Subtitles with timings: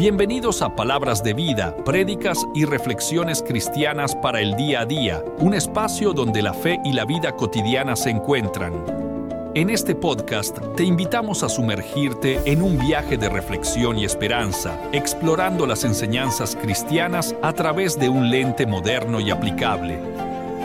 [0.00, 5.52] Bienvenidos a Palabras de Vida, prédicas y reflexiones cristianas para el día a día, un
[5.52, 8.72] espacio donde la fe y la vida cotidiana se encuentran.
[9.54, 15.66] En este podcast te invitamos a sumergirte en un viaje de reflexión y esperanza, explorando
[15.66, 20.00] las enseñanzas cristianas a través de un lente moderno y aplicable.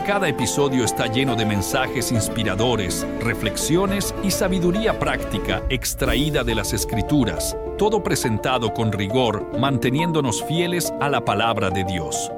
[0.06, 7.54] Cada episodio está lleno de mensajes inspiradores, reflexiones y sabiduría práctica extraída de las escrituras,
[7.76, 12.32] todo presentado con rigor, manteniéndonos fieles a la palabra de Dios.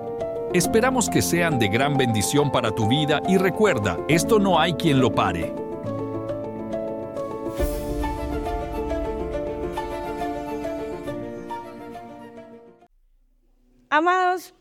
[0.53, 5.01] Esperamos que sean de gran bendición para tu vida y recuerda, esto no hay quien
[5.01, 5.55] lo pare.
[13.91, 14.55] Amados,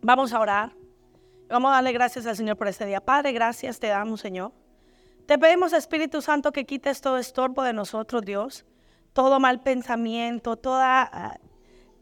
[0.00, 0.72] vamos a orar.
[1.48, 3.00] Vamos a darle gracias al Señor por este día.
[3.00, 4.52] Padre, gracias te damos, Señor.
[5.26, 8.64] Te pedimos, Espíritu Santo, que quites todo estorbo de nosotros, Dios.
[9.12, 11.38] Todo mal pensamiento, todas ah,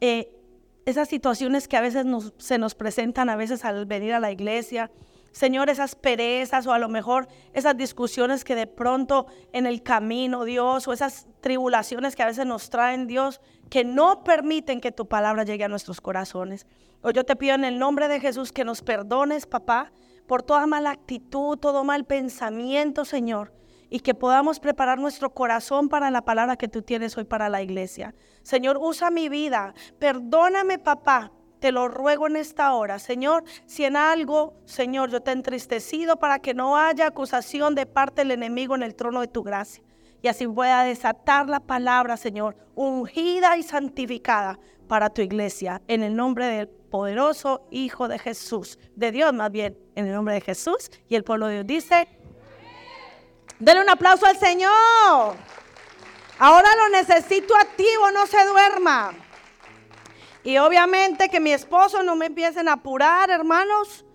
[0.01, 0.35] eh,
[0.85, 2.05] esas situaciones que a veces
[2.37, 4.91] se nos presentan, a veces al venir a la iglesia.
[5.31, 10.43] Señor, esas perezas o a lo mejor esas discusiones que de pronto en el camino,
[10.43, 15.07] Dios, o esas tribulaciones que a veces nos traen, Dios, que no permiten que tu
[15.07, 16.65] palabra llegue a nuestros corazones.
[17.01, 19.91] Hoy yo te pido en el nombre de Jesús que nos perdones, papá,
[20.27, 23.53] por toda mala actitud, todo mal pensamiento, Señor,
[23.89, 27.61] y que podamos preparar nuestro corazón para la palabra que tú tienes hoy para la
[27.61, 28.13] iglesia.
[28.43, 29.73] Señor, usa mi vida.
[29.97, 31.31] Perdóname, papá.
[31.59, 36.17] Te lo ruego en esta hora, Señor, si en algo, Señor, yo te he entristecido
[36.17, 39.83] para que no haya acusación de parte del enemigo en el trono de tu gracia.
[40.21, 46.15] Y así pueda desatar la palabra, Señor, ungida y santificada para tu iglesia, en el
[46.15, 50.89] nombre del poderoso Hijo de Jesús, de Dios más bien, en el nombre de Jesús.
[51.07, 52.07] Y el pueblo de Dios dice,
[53.59, 55.35] denle un aplauso al Señor.
[56.39, 59.13] Ahora lo necesito activo, no se duerma.
[60.43, 64.05] Y obviamente que mi esposo no me empiecen a apurar, hermanos.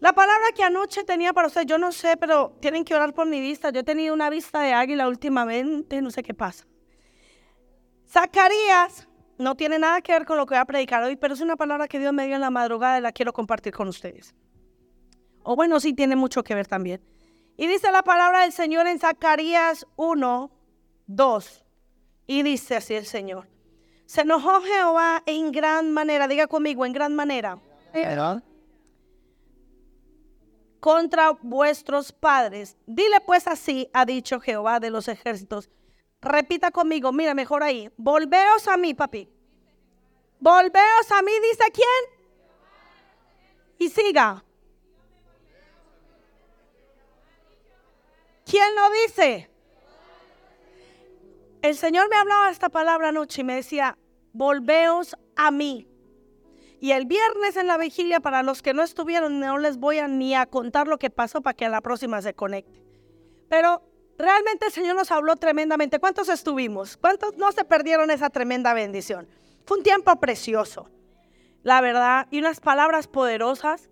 [0.00, 3.26] La palabra que anoche tenía para ustedes, yo no sé, pero tienen que orar por
[3.26, 3.70] mi vista.
[3.70, 6.66] Yo he tenido una vista de águila últimamente, no sé qué pasa.
[8.08, 9.08] Zacarías
[9.38, 11.56] no tiene nada que ver con lo que voy a predicar hoy, pero es una
[11.56, 14.34] palabra que Dios me dio en la madrugada y la quiero compartir con ustedes.
[15.42, 17.00] O bueno, sí tiene mucho que ver también.
[17.56, 20.50] Y dice la palabra del Señor en Zacarías 1,
[21.06, 21.64] 2.
[22.26, 23.48] Y dice así el Señor.
[24.06, 27.58] Se enojó Jehová en gran manera, diga conmigo, en gran manera.
[30.80, 32.76] Contra vuestros padres.
[32.86, 35.70] Dile pues así, ha dicho Jehová de los ejércitos
[36.24, 37.90] Repita conmigo, mira, mejor ahí.
[37.98, 39.28] Volveos a mí, papi.
[40.40, 42.28] Volveos a mí, dice quién.
[43.78, 44.42] Y siga.
[48.54, 49.50] ¿Quién lo dice?
[51.60, 53.98] El Señor me hablaba esta palabra anoche y me decía,
[54.32, 55.88] volveos a mí.
[56.78, 60.06] Y el viernes en la vigilia, para los que no estuvieron, no les voy a
[60.06, 62.80] ni a contar lo que pasó para que a la próxima se conecte.
[63.48, 63.82] Pero
[64.16, 65.98] Realmente el Señor nos habló tremendamente.
[65.98, 66.96] ¿Cuántos estuvimos?
[66.96, 69.26] ¿Cuántos no se perdieron esa tremenda bendición?
[69.66, 70.88] Fue un tiempo precioso,
[71.64, 73.90] la verdad, y unas palabras poderosas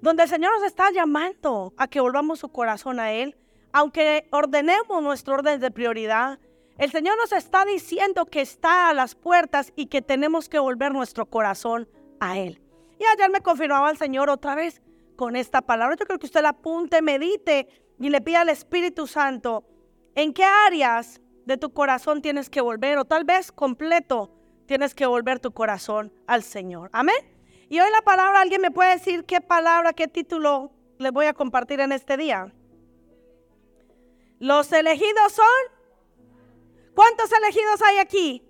[0.00, 3.36] donde el Señor nos está llamando a que volvamos su corazón a Él,
[3.74, 6.38] aunque ordenemos nuestro orden de prioridad.
[6.78, 10.92] El Señor nos está diciendo que está a las puertas y que tenemos que volver
[10.92, 11.88] nuestro corazón
[12.20, 12.62] a Él.
[13.00, 14.80] Y ayer me confirmaba el Señor otra vez
[15.16, 15.96] con esta palabra.
[15.98, 17.66] Yo creo que usted la apunte, medite
[17.98, 19.64] y le pida al Espíritu Santo
[20.14, 24.30] en qué áreas de tu corazón tienes que volver o tal vez completo
[24.66, 26.90] tienes que volver tu corazón al Señor.
[26.92, 27.16] Amén.
[27.68, 31.34] Y hoy la palabra, ¿alguien me puede decir qué palabra, qué título le voy a
[31.34, 32.54] compartir en este día?
[34.44, 35.46] Los elegidos son...
[36.94, 38.42] ¿Cuántos elegidos hay aquí?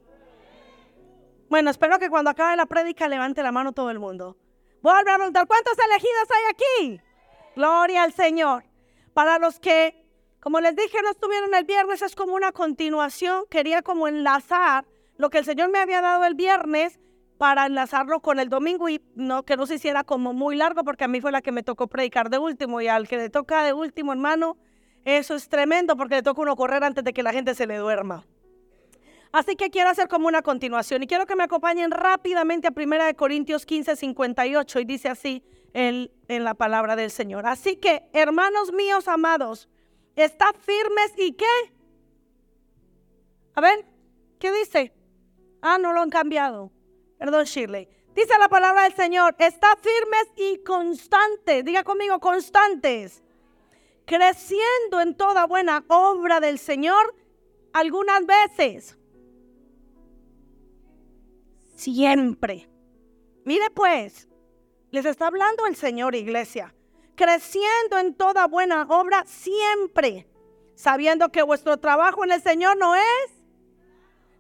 [1.49, 4.37] Bueno, espero que cuando acabe la prédica levante la mano todo el mundo.
[4.83, 7.01] Voy a preguntar, ¿cuántos elegidos hay aquí?
[7.55, 8.65] Gloria al Señor.
[9.13, 10.05] Para los que,
[10.41, 13.45] como les dije, no estuvieron el viernes, es como una continuación.
[13.49, 16.99] Quería como enlazar lo que el Señor me había dado el viernes
[17.39, 18.99] para enlazarlo con el domingo y
[19.47, 21.87] que no se hiciera como muy largo porque a mí fue la que me tocó
[21.87, 24.57] predicar de último y al que le toca de último, hermano,
[25.05, 27.77] eso es tremendo porque le toca uno correr antes de que la gente se le
[27.77, 28.25] duerma.
[29.33, 33.17] Así que quiero hacer como una continuación y quiero que me acompañen rápidamente a 1
[33.17, 35.43] Corintios 15, 58 y dice así,
[35.75, 37.47] en, la palabra del Señor.
[37.47, 39.69] Así que, hermanos míos amados,
[40.15, 41.75] está firmes y qué?
[43.55, 43.85] A ver,
[44.39, 44.93] ¿qué dice?
[45.61, 46.71] Ah, no lo han cambiado.
[47.19, 47.89] Perdón, Shirley.
[48.15, 51.65] Dice la palabra del Señor, está firmes y constantes.
[51.65, 53.24] Diga conmigo, constantes.
[54.07, 57.15] Creciendo en toda buena obra del Señor
[57.73, 58.99] algunas veces.
[61.77, 62.69] siempre.
[63.45, 64.29] Mire pues,
[64.91, 66.75] les está hablando el Señor, iglesia,
[67.15, 70.27] creciendo en toda buena obra siempre,
[70.75, 73.45] sabiendo que vuestro trabajo en el Señor no es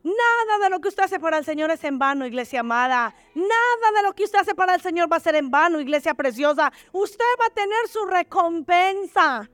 [0.04, 3.14] Nada de lo que usted hace para el Señor es en vano, iglesia amada.
[3.34, 6.12] Nada de lo que usted hace para el Señor va a ser en vano, iglesia
[6.12, 6.70] preciosa.
[6.92, 9.48] Usted va a tener su recompensa.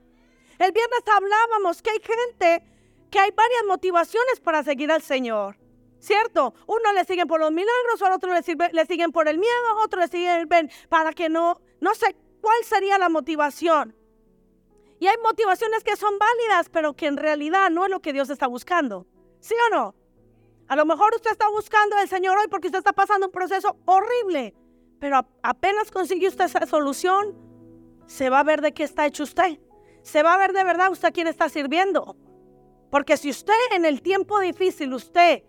[0.61, 2.63] El viernes hablábamos que hay gente
[3.09, 5.57] que hay varias motivaciones para seguir al Señor.
[5.97, 6.53] ¿Cierto?
[6.67, 10.07] Uno le siguen por los milagros, otro le, le siguen por el miedo, otro le
[10.07, 10.47] siguen
[10.87, 13.95] para que no, no sé cuál sería la motivación.
[14.99, 18.29] Y hay motivaciones que son válidas, pero que en realidad no es lo que Dios
[18.29, 19.07] está buscando.
[19.39, 19.95] ¿Sí o no?
[20.67, 23.77] A lo mejor usted está buscando al Señor hoy porque usted está pasando un proceso
[23.85, 24.53] horrible,
[24.99, 27.35] pero apenas consigue usted esa solución,
[28.05, 29.59] se va a ver de qué está hecho usted.
[30.03, 32.15] Se va a ver de verdad usted a quién está sirviendo.
[32.89, 35.43] Porque si usted en el tiempo difícil, usted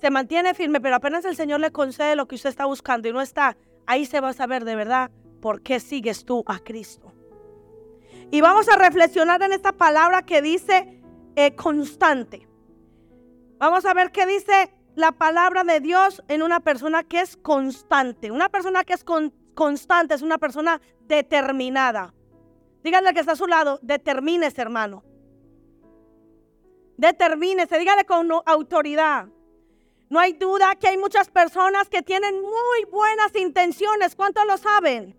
[0.00, 3.12] se mantiene firme, pero apenas el Señor le concede lo que usted está buscando y
[3.12, 3.56] no está,
[3.86, 7.12] ahí se va a saber de verdad por qué sigues tú a Cristo.
[8.30, 11.02] Y vamos a reflexionar en esta palabra que dice
[11.36, 12.48] eh, constante.
[13.58, 18.30] Vamos a ver qué dice la palabra de Dios en una persona que es constante.
[18.30, 19.04] Una persona que es
[19.54, 22.14] constante es una persona determinada.
[22.82, 25.04] Dígale que está a su lado, determínese, hermano.
[26.96, 29.28] Determínese, dígale con autoridad.
[30.08, 34.14] No hay duda que hay muchas personas que tienen muy buenas intenciones.
[34.14, 35.16] ¿Cuántos lo saben?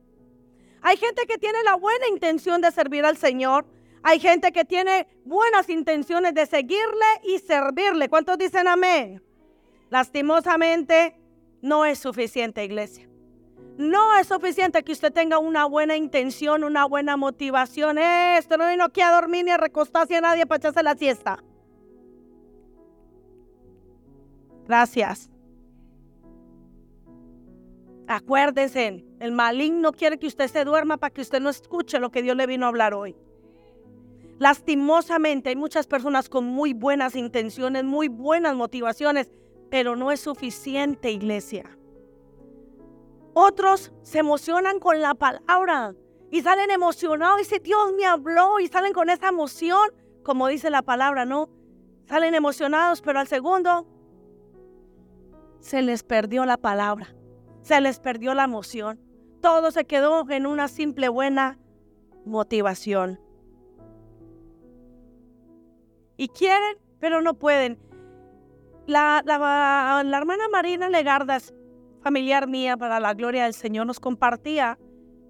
[0.81, 3.65] Hay gente que tiene la buena intención de servir al Señor,
[4.03, 8.09] hay gente que tiene buenas intenciones de seguirle y servirle.
[8.09, 9.23] ¿Cuántos dicen amén?
[9.89, 11.15] Lastimosamente,
[11.61, 13.07] no es suficiente, iglesia.
[13.77, 17.97] No es suficiente que usted tenga una buena intención, una buena motivación.
[17.97, 21.43] Esto no vino aquí a dormir ni a recostarse a nadie para echarse la siesta.
[24.67, 25.29] Gracias.
[28.07, 32.21] Acuérdense, el maligno quiere que usted se duerma para que usted no escuche lo que
[32.21, 33.15] Dios le vino a hablar hoy.
[34.39, 39.31] Lastimosamente hay muchas personas con muy buenas intenciones, muy buenas motivaciones,
[39.71, 41.77] pero no es suficiente, iglesia.
[43.33, 45.95] Otros se emocionan con la palabra
[46.31, 49.91] y salen emocionados y dicen, Dios me habló y salen con esa emoción,
[50.23, 51.49] como dice la palabra, ¿no?
[52.05, 53.87] Salen emocionados, pero al segundo
[55.59, 57.15] se les perdió la palabra,
[57.61, 58.99] se les perdió la emoción.
[59.41, 61.59] Todo se quedó en una simple buena
[62.25, 63.19] motivación
[66.17, 67.79] y quieren, pero no pueden.
[68.85, 71.53] La, la, hermana Marina Legardas,
[72.03, 74.77] familiar mía para la gloria del Señor, nos compartía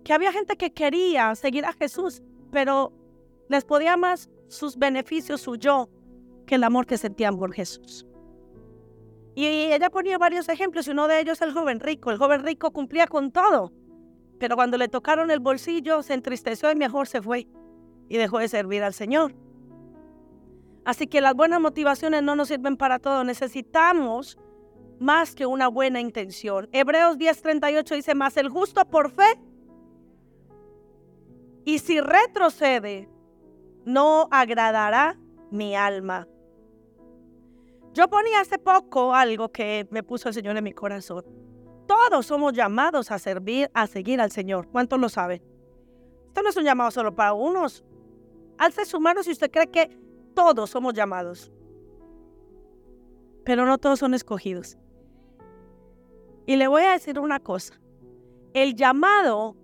[0.04, 2.22] que había gente que quería seguir a Jesús,
[2.52, 2.92] pero
[3.48, 5.90] les podía más sus beneficios, su yo,
[6.46, 8.06] que el amor que sentían por Jesús.
[9.36, 12.12] Y ella ponía varios ejemplos, y uno de ellos el joven rico.
[12.12, 13.72] El joven rico cumplía con todo,
[14.40, 17.48] pero cuando le tocaron el bolsillo se entristeció y mejor se fue
[18.10, 19.34] y dejó de servir al Señor.
[20.86, 23.24] Así que las buenas motivaciones no nos sirven para todo.
[23.24, 24.38] Necesitamos
[25.04, 26.70] más que una buena intención.
[26.72, 29.38] Hebreos 10:38 dice, más el justo por fe.
[31.66, 33.10] Y si retrocede,
[33.86, 35.18] no agradará
[35.52, 36.28] mi alma.
[37.94, 41.24] Yo ponía hace poco algo que me puso el Señor en mi corazón.
[41.86, 44.68] Todos somos llamados a servir, a seguir al Señor.
[44.70, 45.44] ¿Cuántos lo saben?
[46.27, 47.84] Esto no es un llamado solo para unos.
[48.58, 49.96] Alce su mano si usted cree que
[50.34, 51.51] todos somos llamados,
[53.44, 54.77] pero no todos son escogidos.
[56.46, 57.80] Y le voy a decir una cosa,
[58.54, 59.56] el llamado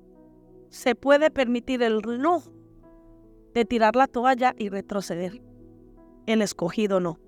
[0.69, 2.51] se puede permitir el lujo
[3.53, 5.41] de tirar la toalla y retroceder.
[6.25, 7.19] El escogido no.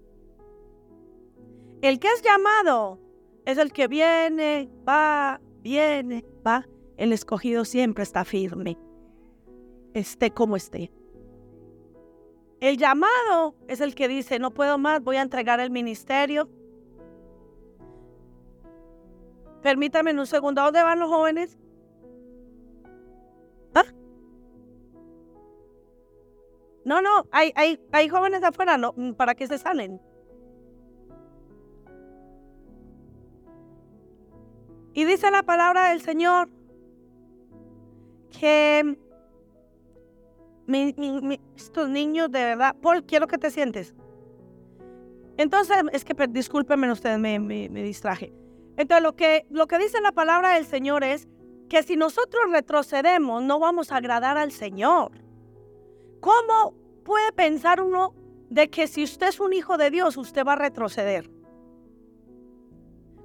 [1.81, 2.99] El que es llamado
[3.45, 6.67] es el que viene, va, viene, va.
[6.97, 8.77] El escogido siempre está firme,
[9.95, 10.91] esté como esté.
[12.59, 16.47] El llamado es el que dice, no puedo más, voy a entregar el ministerio.
[19.61, 21.57] Permítame un segundo, ¿a dónde van los jóvenes?
[23.75, 23.85] ¿Ah?
[26.83, 30.01] No, no, hay, hay, hay jóvenes afuera, no, ¿para qué se salen?
[34.93, 36.49] Y dice la palabra del Señor
[38.39, 38.97] que
[41.55, 43.93] estos niños de verdad, Paul, quiero que te sientes.
[45.37, 48.33] Entonces, es que discúlpenme ustedes, me, me, distraje.
[48.81, 51.27] Entonces, lo que, lo que dice la palabra del Señor es
[51.69, 55.11] que si nosotros retrocedemos, no vamos a agradar al Señor.
[56.19, 56.73] ¿Cómo
[57.05, 58.15] puede pensar uno
[58.49, 61.29] de que si usted es un hijo de Dios, usted va a retroceder?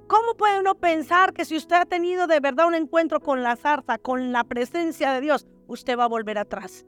[0.05, 3.55] ¿Cómo puede uno pensar que si usted ha tenido de verdad un encuentro con la
[3.55, 6.85] zarza, con la presencia de Dios, usted va a volver atrás?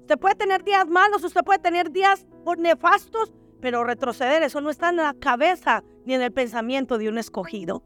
[0.00, 2.26] Usted puede tener días malos, usted puede tener días
[2.58, 7.18] nefastos, pero retroceder, eso no está en la cabeza ni en el pensamiento de un
[7.18, 7.82] escogido.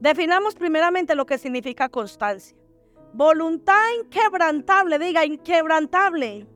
[0.00, 2.56] Definamos primeramente lo que significa constancia.
[3.12, 6.46] Voluntad inquebrantable, diga inquebrantable.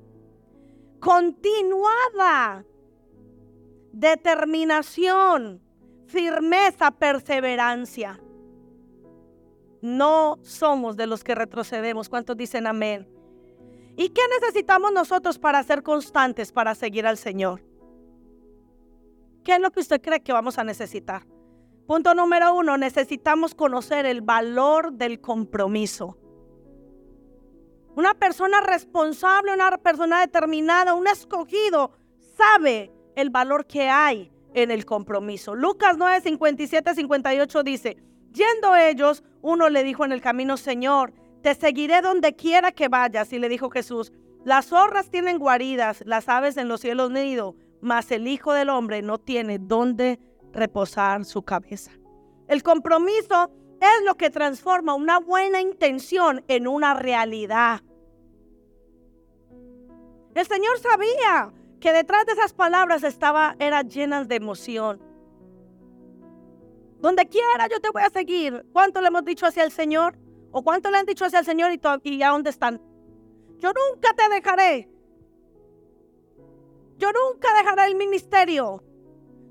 [0.99, 2.65] Continuada.
[3.93, 5.61] Determinación,
[6.07, 8.21] firmeza, perseverancia.
[9.81, 12.09] No somos de los que retrocedemos.
[12.09, 13.09] ¿Cuántos dicen amén?
[13.97, 17.62] ¿Y qué necesitamos nosotros para ser constantes, para seguir al Señor?
[19.43, 21.26] ¿Qué es lo que usted cree que vamos a necesitar?
[21.87, 26.19] Punto número uno, necesitamos conocer el valor del compromiso.
[27.95, 31.93] Una persona responsable, una persona determinada, un escogido,
[32.37, 35.55] sabe el valor que hay en el compromiso.
[35.55, 37.97] Lucas 9, 57, 58 dice,
[38.33, 41.15] yendo ellos, uno le dijo en el camino, Señor,
[41.47, 43.33] te seguiré donde quiera que vayas.
[43.33, 44.12] Y le dijo Jesús,
[44.45, 49.00] las zorras tienen guaridas, las aves en los cielos nido, mas el Hijo del Hombre
[49.00, 50.19] no tiene dónde
[50.53, 51.93] reposar su cabeza.
[52.49, 57.81] El compromiso es lo que transforma una buena intención en una realidad.
[60.35, 65.00] El Señor sabía que detrás de esas palabras estaba, eran llenas de emoción.
[66.99, 68.67] Donde quiera yo te voy a seguir.
[68.73, 70.25] ¿Cuánto le hemos dicho hacia el Señor?
[70.50, 72.81] ¿O cuánto le han dicho hacia el Señor y, y a dónde están?
[73.59, 74.91] Yo nunca te dejaré.
[76.99, 78.83] Yo nunca dejaré el ministerio.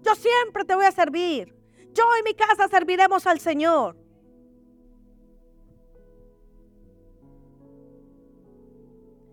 [0.02, 1.56] Yo siempre te voy a servir.
[1.94, 3.98] Yo y mi casa serviremos al Señor.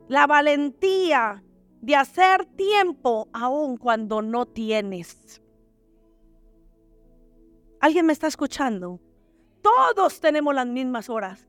[0.09, 1.43] La valentía
[1.81, 5.43] de hacer tiempo aun cuando no tienes.
[7.81, 9.01] ¿Alguien me está escuchando?
[9.63, 11.49] Todos tenemos las mismas horas.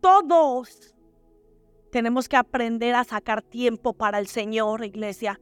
[0.00, 0.94] Todos
[1.90, 5.40] tenemos que aprender a sacar tiempo para el Señor, iglesia.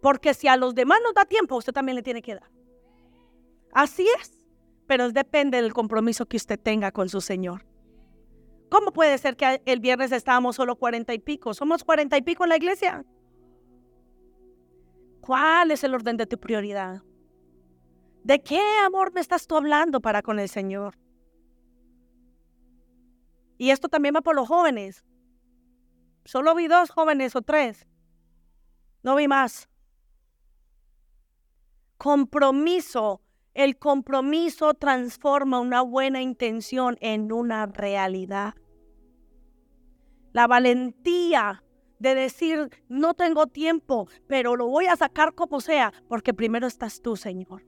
[0.00, 2.50] Porque si a los demás nos da tiempo, usted también le tiene que dar.
[3.72, 4.46] Así es,
[4.86, 7.66] pero depende del compromiso que usted tenga con su Señor.
[8.70, 11.54] ¿Cómo puede ser que el viernes estábamos solo cuarenta y pico?
[11.54, 13.04] ¿Somos cuarenta y pico en la iglesia?
[15.20, 17.02] ¿Cuál es el orden de tu prioridad?
[18.24, 20.98] ¿De qué amor me estás tú hablando para con el Señor?
[23.58, 25.04] Y esto también va por los jóvenes.
[26.24, 27.86] Solo vi dos jóvenes o tres.
[29.02, 29.68] No vi más
[31.98, 33.20] compromiso.
[33.52, 38.54] El compromiso transforma una buena intención en una realidad.
[40.32, 41.64] La valentía
[41.98, 47.02] de decir, no tengo tiempo, pero lo voy a sacar como sea, porque primero estás
[47.02, 47.66] tú, Señor.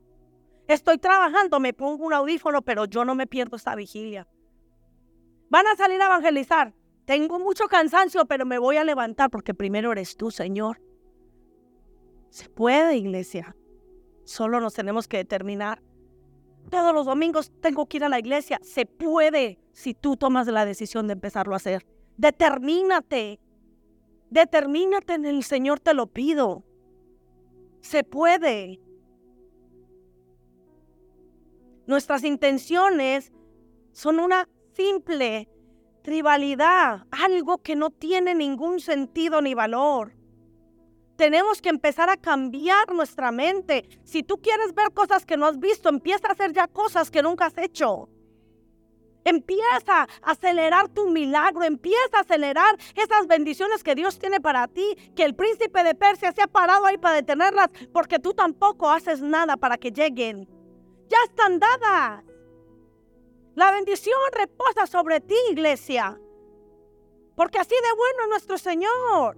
[0.67, 4.25] Estoy trabajando, me pongo un audífono, pero yo no me pierdo esta vigilia.
[5.51, 6.73] Van a salir a evangelizar.
[7.03, 10.81] Tengo mucho cansancio, pero me voy a levantar porque primero eres tú, Señor.
[12.29, 13.53] Se puede, iglesia.
[14.23, 15.83] Solo nos tenemos que determinar.
[16.69, 18.59] Todos los domingos tengo que ir a la iglesia.
[18.63, 21.85] Se puede si tú tomas la decisión de empezarlo a hacer.
[22.15, 23.41] Determínate.
[24.29, 26.63] Determínate en el Señor, te lo pido.
[27.81, 28.79] Se puede.
[31.87, 33.33] Nuestras intenciones
[33.91, 35.47] son una simple
[36.03, 40.13] tribalidad, algo que no tiene ningún sentido ni valor
[41.21, 43.87] tenemos que empezar a cambiar nuestra mente.
[44.03, 47.21] Si tú quieres ver cosas que no has visto, empieza a hacer ya cosas que
[47.21, 48.09] nunca has hecho.
[49.23, 54.97] Empieza a acelerar tu milagro, empieza a acelerar esas bendiciones que Dios tiene para ti,
[55.15, 59.21] que el príncipe de Persia se ha parado ahí para detenerlas, porque tú tampoco haces
[59.21, 60.49] nada para que lleguen.
[61.07, 62.23] Ya están dadas.
[63.55, 66.19] La bendición reposa sobre ti, iglesia,
[67.35, 69.37] porque así de bueno es nuestro Señor.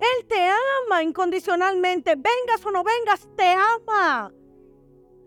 [0.00, 0.48] Él te
[0.86, 2.14] ama incondicionalmente.
[2.14, 4.32] Vengas o no vengas, te ama.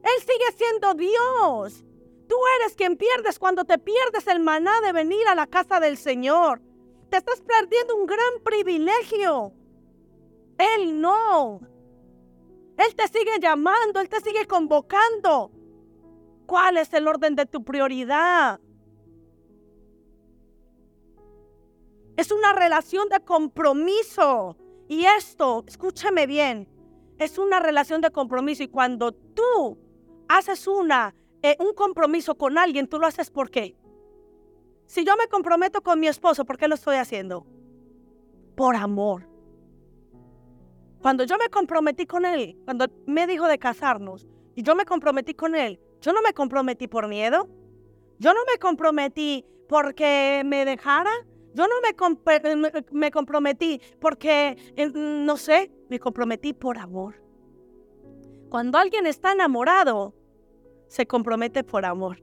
[0.04, 1.84] Él sigue siendo Dios.
[2.28, 5.98] Tú eres quien pierdes cuando te pierdes el maná de venir a la casa del
[5.98, 6.62] Señor.
[7.10, 9.54] Te estás perdiendo un gran privilegio.
[10.58, 11.60] Él no.
[12.78, 15.52] Él te sigue llamando, Él te sigue convocando.
[16.52, 18.60] ¿Cuál es el orden de tu prioridad?
[22.18, 24.58] Es una relación de compromiso.
[24.90, 26.68] Y esto, escúchame bien,
[27.18, 28.64] es una relación de compromiso.
[28.64, 29.78] Y cuando tú
[30.28, 33.78] haces una, eh, un compromiso con alguien, tú lo haces por qué.
[34.88, 37.48] Si yo me comprometo con mi esposo, ¿por qué lo estoy haciendo?
[38.58, 39.26] Por amor.
[41.02, 45.34] Cuando yo me comprometí con él, cuando me dijo de casarnos, y yo me comprometí
[45.34, 47.48] con Él, yo no me comprometí por miedo,
[48.20, 51.12] yo no me comprometí porque me dejara,
[51.54, 57.22] yo no me, me comprometí porque, eh, no sé, me comprometí por amor.
[58.50, 60.14] Cuando alguien está enamorado,
[60.88, 62.22] se compromete por amor.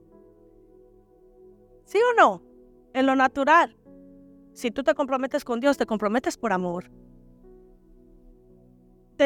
[1.85, 2.42] ¿Sí o no?
[2.92, 3.78] En lo natural.
[4.52, 6.90] Si tú te comprometes con Dios, te comprometes por amor.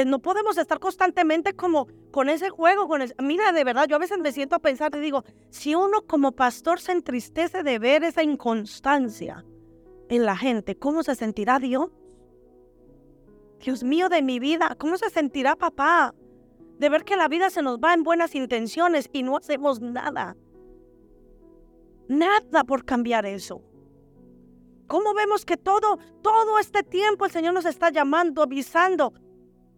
[0.06, 2.88] No podemos estar constantemente como con ese juego.
[2.88, 6.02] Con mira, de verdad, yo a veces me siento a pensar y digo, si uno
[6.06, 9.44] como pastor se entristece de ver esa inconstancia
[10.08, 11.90] en la gente, ¿cómo se sentirá Dios?
[13.60, 16.14] Dios mío de mi vida, ¿cómo se sentirá papá?
[16.82, 20.36] de ver que la vida se nos va en buenas intenciones y no hacemos nada.
[22.08, 23.62] Nada por cambiar eso.
[24.88, 29.14] ¿Cómo vemos que todo, todo este tiempo el Señor nos está llamando, avisando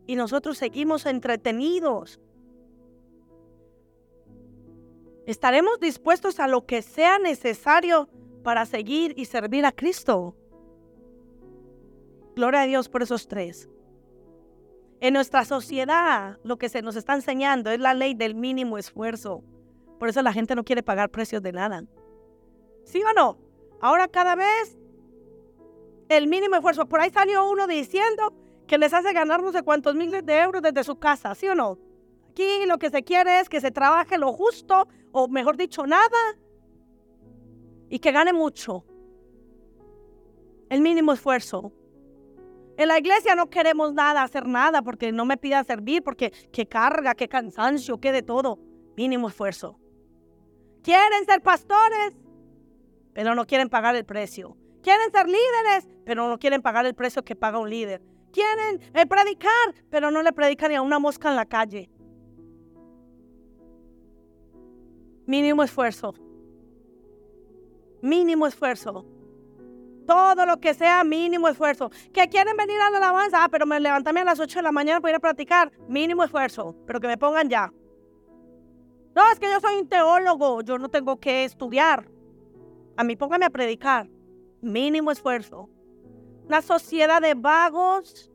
[0.06, 2.20] y nosotros seguimos entretenidos?
[5.26, 8.08] ¿Estaremos dispuestos a lo que sea necesario
[8.42, 10.36] para seguir y servir a Cristo?
[12.36, 13.70] Gloria a Dios por esos tres.
[15.00, 19.42] En nuestra sociedad lo que se nos está enseñando es la ley del mínimo esfuerzo.
[19.98, 21.84] Por eso la gente no quiere pagar precios de nada.
[22.84, 23.38] ¿Sí o no?
[23.80, 24.76] Ahora cada vez
[26.08, 26.86] el mínimo esfuerzo.
[26.86, 28.34] Por ahí salió uno diciendo
[28.74, 31.54] que les hace ganar no sé cuántos miles de euros desde su casa, ¿sí o
[31.54, 31.78] no?
[32.30, 36.18] Aquí lo que se quiere es que se trabaje lo justo, o mejor dicho, nada,
[37.88, 38.84] y que gane mucho.
[40.70, 41.72] El mínimo esfuerzo.
[42.76, 46.66] En la iglesia no queremos nada, hacer nada, porque no me pida servir, porque qué
[46.66, 48.58] carga, qué cansancio, qué de todo.
[48.96, 49.78] Mínimo esfuerzo.
[50.82, 52.16] Quieren ser pastores,
[53.12, 54.56] pero no quieren pagar el precio.
[54.82, 58.02] Quieren ser líderes, pero no quieren pagar el precio que paga un líder.
[58.34, 61.88] Quieren eh, predicar, pero no le predican ni a una mosca en la calle.
[65.24, 66.14] Mínimo esfuerzo.
[68.02, 69.06] Mínimo esfuerzo.
[70.04, 71.92] Todo lo que sea mínimo esfuerzo.
[72.12, 74.72] Que quieren venir a la alabanza, ah, pero me levantarme a las 8 de la
[74.72, 75.70] mañana para ir a practicar.
[75.88, 77.72] Mínimo esfuerzo, pero que me pongan ya.
[79.14, 82.10] No, es que yo soy un teólogo, yo no tengo que estudiar.
[82.96, 84.08] A mí póngame a predicar.
[84.60, 85.70] Mínimo esfuerzo.
[86.46, 88.33] Una sociedad de vagos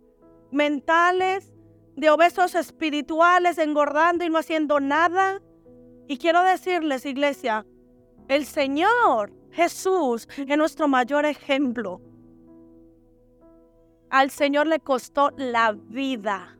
[0.52, 1.54] mentales,
[1.96, 5.42] de obesos espirituales, engordando y no haciendo nada.
[6.08, 7.66] Y quiero decirles, iglesia,
[8.28, 12.02] el Señor Jesús es nuestro mayor ejemplo.
[14.10, 16.58] Al Señor le costó la vida.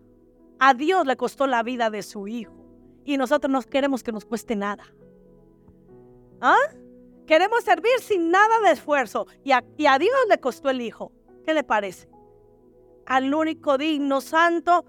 [0.60, 2.54] A Dios le costó la vida de su Hijo.
[3.06, 4.84] Y nosotros no queremos que nos cueste nada.
[6.42, 6.58] ¿Ah?
[7.26, 9.26] Queremos servir sin nada de esfuerzo.
[9.44, 11.12] Y a, y a Dios le costó el Hijo.
[11.46, 12.10] ¿Qué le parece?
[13.10, 14.86] Al único digno santo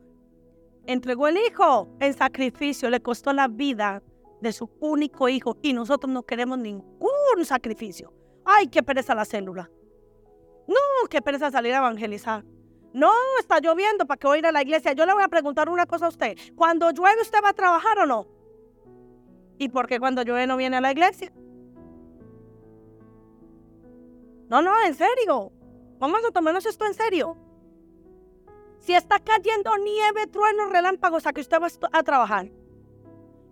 [0.85, 2.91] entregó el Hijo en sacrificio.
[2.91, 4.03] Le costó la vida
[4.43, 8.13] de su único hijo y nosotros no queremos ningún sacrificio.
[8.45, 9.71] Ay, qué pereza la célula.
[10.69, 12.45] No, qué pereza salir a evangelizar.
[12.93, 14.93] No, está lloviendo para que voy a ir a la iglesia.
[14.93, 16.37] Yo le voy a preguntar una cosa a usted.
[16.55, 18.27] Cuando llueve, ¿usted va a trabajar o no?
[19.57, 21.33] ¿Y por qué cuando llueve no viene a la iglesia?
[24.51, 25.53] No, no, en serio.
[25.99, 27.50] Vamos a tomarnos esto en serio.
[28.81, 32.51] Si está cayendo nieve, truenos, relámpagos, a que usted va a trabajar.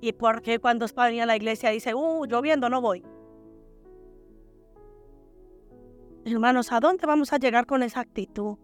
[0.00, 3.04] ¿Y por qué cuando es para venir a la iglesia dice, uh, lloviendo no voy?
[6.24, 8.56] Hermanos, ¿a dónde vamos a llegar con esa actitud?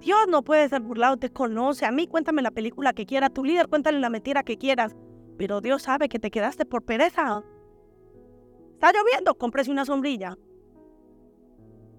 [0.00, 1.86] Dios no puede ser burlado, te conoce.
[1.86, 4.94] A mí cuéntame la película que quiera, tu líder cuéntale la mentira que quieras.
[5.36, 7.42] Pero Dios sabe que te quedaste por pereza.
[8.74, 10.36] Está lloviendo, cómprese una sombrilla.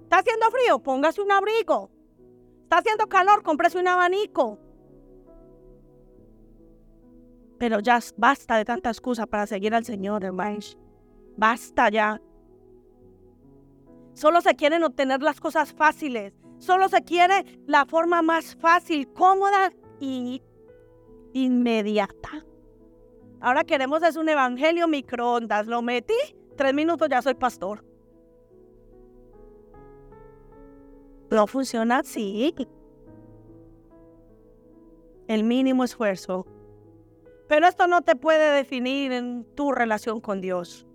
[0.04, 1.90] Está haciendo frío, póngase un abrigo.
[2.65, 4.58] Está haciendo calor, cómprese un abanico.
[7.60, 10.75] Pero ya basta de tanta excusa para seguir al Señor, hermanos.
[11.38, 12.19] Basta ya.
[14.13, 16.34] Solo se quieren obtener las cosas fáciles.
[16.58, 20.41] Solo se quiere la forma más fácil, cómoda y
[21.34, 22.43] inmediata.
[23.41, 25.67] Ahora queremos es un evangelio microondas.
[25.67, 26.15] Lo metí,
[26.58, 27.86] tres minutos ya soy pastor.
[31.36, 32.56] No funciona así.
[35.28, 36.45] El mínimo esfuerzo
[37.48, 40.86] pero esto no te puede definir en tu relación con Dios.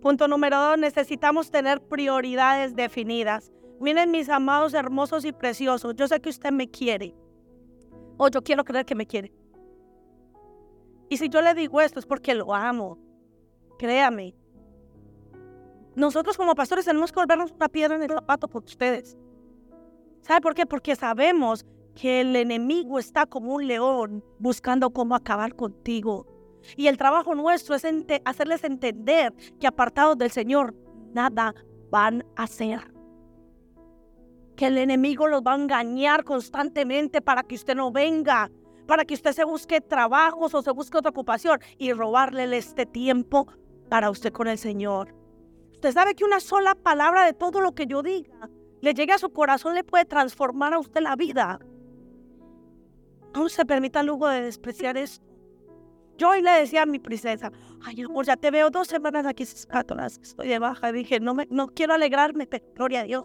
[0.00, 3.52] Punto número dos, necesitamos tener prioridades definidas.
[3.80, 7.14] Miren mis amados, hermosos y preciosos, yo sé que usted me quiere.
[8.16, 9.32] O yo quiero creer que me quiere.
[11.08, 12.98] Y si yo le digo esto es porque lo amo.
[13.78, 14.34] Créame.
[15.96, 19.16] Nosotros como pastores tenemos que volvernos una piedra en el zapato por ustedes.
[20.22, 20.66] ¿Sabe por qué?
[20.66, 26.26] Porque sabemos que el enemigo está como un león buscando cómo acabar contigo.
[26.76, 27.86] Y el trabajo nuestro es
[28.24, 30.74] hacerles entender que apartados del Señor
[31.12, 31.54] nada
[31.90, 32.92] van a hacer.
[34.56, 38.50] Que el enemigo los va a engañar constantemente para que usted no venga,
[38.86, 43.46] para que usted se busque trabajos o se busque otra ocupación y robarle este tiempo
[43.88, 45.14] para usted con el Señor.
[45.72, 48.50] Usted sabe que una sola palabra de todo lo que yo diga
[48.80, 51.60] le llegue a su corazón, le puede transformar a usted la vida.
[53.34, 55.24] No se permita lujo de despreciar esto.
[56.16, 57.50] Yo hoy le decía a mi princesa,
[57.82, 60.92] ay amor, ya te veo dos semanas aquí estoy de baja.
[60.92, 63.24] dije, no, me, no quiero alegrarme, pero gloria a Dios.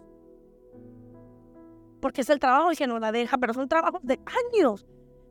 [2.00, 4.18] Porque es el trabajo y que no la deja, pero son trabajos de
[4.54, 4.86] años.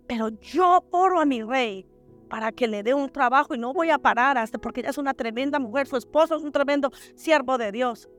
[0.08, 1.88] Pero yo oro a mi rey
[2.30, 4.98] para que le dé un trabajo y no voy a parar hasta porque ella es
[4.98, 8.10] una tremenda mujer, su esposo es un tremendo siervo de Dios.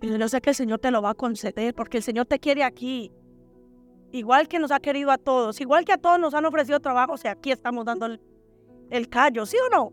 [0.00, 2.38] Y yo sé que el Señor te lo va a conceder porque el Señor te
[2.38, 3.12] quiere aquí.
[4.12, 7.12] Igual que nos ha querido a todos, igual que a todos nos han ofrecido trabajo,
[7.12, 8.06] o sea, aquí estamos dando
[8.90, 9.92] el, callo, ¿sí o no?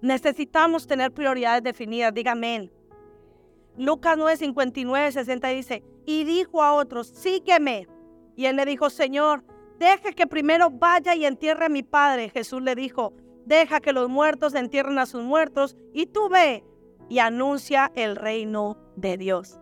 [0.00, 2.70] Necesitamos tener prioridades definidas, dígame.
[3.76, 7.88] Lucas 9, 59, 60 dice, y dijo a otros, sígueme.
[8.36, 9.44] Y él le dijo, Señor,
[9.78, 12.30] deje que primero vaya y entierre a mi padre.
[12.30, 13.12] Jesús le dijo,
[13.44, 16.64] deja que los muertos entierren a sus muertos y tú ve
[17.08, 19.60] y anuncia el reino de Dios.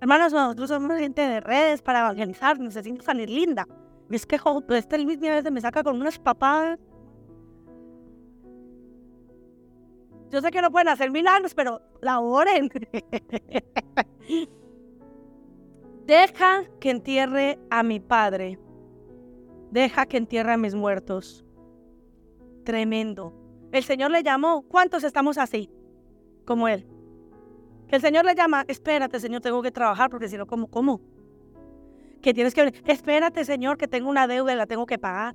[0.00, 3.66] Hermanos, nosotros somos gente de redes para evangelizar, necesito salir linda.
[4.10, 6.78] Es que este Luis a veces me saca con unas papadas.
[10.30, 12.70] Yo sé que no pueden hacer milagros, pero la oren.
[16.06, 18.60] Deja que entierre a mi padre
[19.76, 21.44] Deja que entierre a mis muertos.
[22.64, 23.34] Tremendo.
[23.72, 24.62] El Señor le llamó.
[24.62, 25.68] ¿Cuántos estamos así?
[26.46, 26.86] Como Él.
[27.86, 28.64] Que el Señor le llama.
[28.68, 30.68] Espérate, Señor, tengo que trabajar porque si no, ¿cómo?
[30.68, 31.02] ¿Cómo?
[32.22, 32.82] Que tienes que venir.
[32.86, 35.34] Espérate, Señor, que tengo una deuda y la tengo que pagar.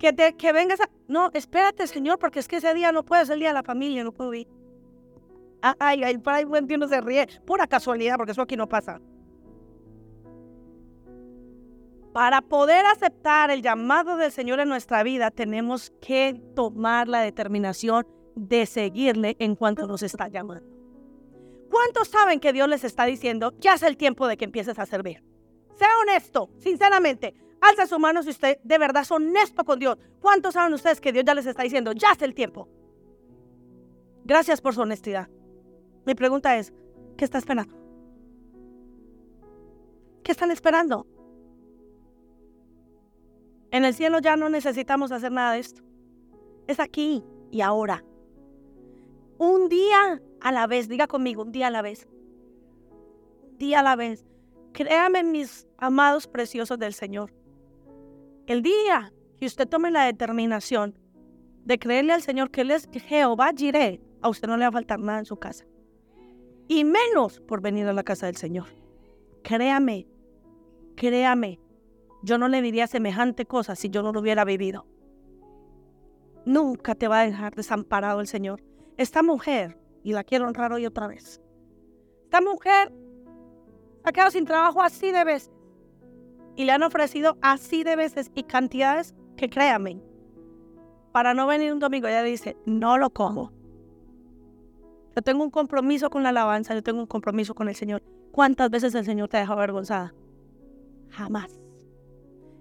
[0.00, 0.90] Que, te, que vengas a...
[1.06, 3.62] No, espérate, Señor, porque es que ese día no puedo, es el día de la
[3.62, 4.48] familia, no puedo ir.
[5.62, 7.28] Ay, ay, para ahí buen Dios no se ríe.
[7.46, 9.00] Pura casualidad, porque eso aquí no pasa.
[12.18, 18.08] Para poder aceptar el llamado del Señor en nuestra vida, tenemos que tomar la determinación
[18.34, 20.66] de seguirle en cuanto nos está llamando.
[21.70, 24.86] ¿Cuántos saben que Dios les está diciendo, ya es el tiempo de que empieces a
[24.86, 25.22] servir?
[25.76, 27.34] Sea honesto, sinceramente.
[27.60, 29.96] Alza su mano si usted de verdad es honesto con Dios.
[30.20, 32.68] ¿Cuántos saben ustedes que Dios ya les está diciendo, ya es el tiempo?
[34.24, 35.28] Gracias por su honestidad.
[36.04, 36.72] Mi pregunta es,
[37.16, 37.76] ¿qué está esperando?
[40.24, 41.06] ¿Qué están esperando?
[43.70, 45.82] En el cielo ya no necesitamos hacer nada de esto.
[46.66, 48.04] Es aquí y ahora.
[49.38, 52.08] Un día a la vez, diga conmigo, un día a la vez.
[53.50, 54.24] Un día a la vez.
[54.72, 57.32] Créame, mis amados preciosos del Señor.
[58.46, 60.98] El día que usted tome la determinación
[61.64, 64.72] de creerle al Señor que Él es Jehová Jireh, a usted no le va a
[64.72, 65.64] faltar nada en su casa.
[66.66, 68.66] Y menos por venir a la casa del Señor.
[69.42, 70.06] Créame,
[70.96, 71.60] créame,
[72.22, 74.86] yo no le diría semejante cosa si yo no lo hubiera vivido.
[76.44, 78.62] Nunca te va a dejar desamparado el Señor.
[78.96, 81.40] Esta mujer, y la quiero honrar hoy otra vez,
[82.24, 82.92] esta mujer
[84.04, 85.52] ha quedado sin trabajo así de veces.
[86.56, 90.02] Y le han ofrecido así de veces y cantidades que créanme,
[91.12, 93.52] para no venir un domingo, ella dice, no lo como.
[95.16, 98.02] Yo tengo un compromiso con la alabanza, yo tengo un compromiso con el Señor.
[98.30, 100.14] ¿Cuántas veces el Señor te ha dejado avergonzada?
[101.08, 101.58] Jamás.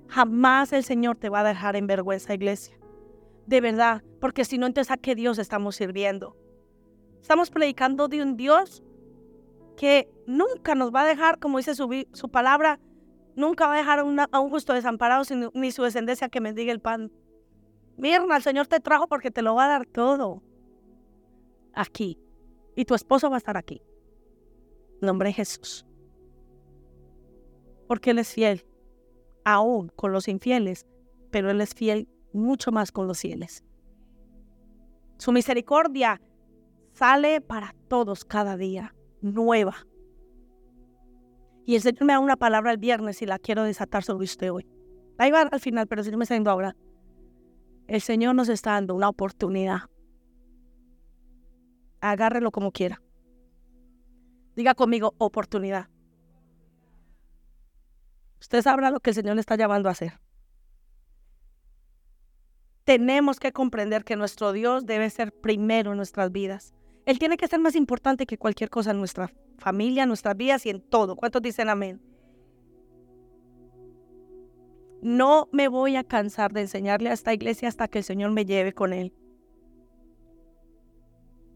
[0.09, 2.77] Jamás el Señor te va a dejar en vergüenza, iglesia.
[3.45, 6.35] De verdad, porque si no, entonces a qué Dios estamos sirviendo.
[7.21, 8.83] Estamos predicando de un Dios
[9.75, 12.79] que nunca nos va a dejar, como dice su, palabra,
[13.35, 17.11] nunca va a dejar a un justo desamparado ni su descendencia que mendigue el pan.
[17.97, 20.41] Mirna, el Señor te trajo porque te lo va a dar todo.
[21.73, 22.19] Aquí.
[22.75, 23.81] Y tu esposo va a estar aquí.
[25.01, 25.85] nombre de Jesús.
[27.87, 28.65] Porque Él es fiel
[29.47, 30.85] aún con los infieles,
[31.31, 33.63] pero Él es fiel mucho más con los fieles.
[35.19, 36.19] Su misericordia
[36.91, 39.87] sale para todos cada día, nueva.
[41.65, 44.51] Y el Señor me da una palabra el viernes y la quiero desatar sobre usted
[44.51, 44.67] hoy.
[45.17, 46.75] Ahí va al final, pero si no me está dando ahora.
[47.87, 49.83] El Señor nos está dando una oportunidad.
[52.01, 53.01] Agárrelo como quiera.
[54.57, 55.87] Diga conmigo, oportunidad.
[58.39, 60.19] Usted sabrá lo que el Señor le está llamando a hacer.
[62.87, 66.73] tenemos que comprender que nuestro Dios debe ser primero en nuestras vidas.
[67.05, 70.65] Él tiene que ser más importante que cualquier cosa en nuestra familia, en nuestras vidas
[70.65, 71.17] y en todo.
[71.17, 72.01] ¿Cuántos dicen amén?
[75.01, 78.45] No me voy a cansar de enseñarle a esta iglesia hasta que el Señor me
[78.45, 79.13] lleve con Él.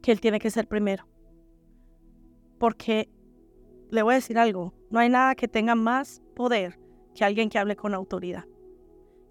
[0.01, 1.07] Que Él tiene que ser primero.
[2.59, 3.09] Porque
[3.89, 6.79] le voy a decir algo, no hay nada que tenga más poder
[7.13, 8.45] que alguien que hable con autoridad.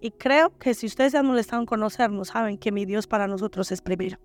[0.01, 3.27] Y creo que si ustedes se han molestado en conocernos, saben que mi Dios para
[3.27, 4.19] nosotros es primero.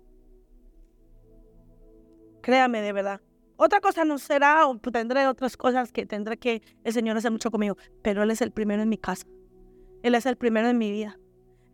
[2.42, 3.20] Créame de verdad.
[3.56, 7.50] Otra cosa no será, o tendré otras cosas que tendré que el Señor hacer mucho
[7.50, 9.26] conmigo, pero Él es el primero en mi casa.
[10.04, 11.18] Él es el primero en mi vida.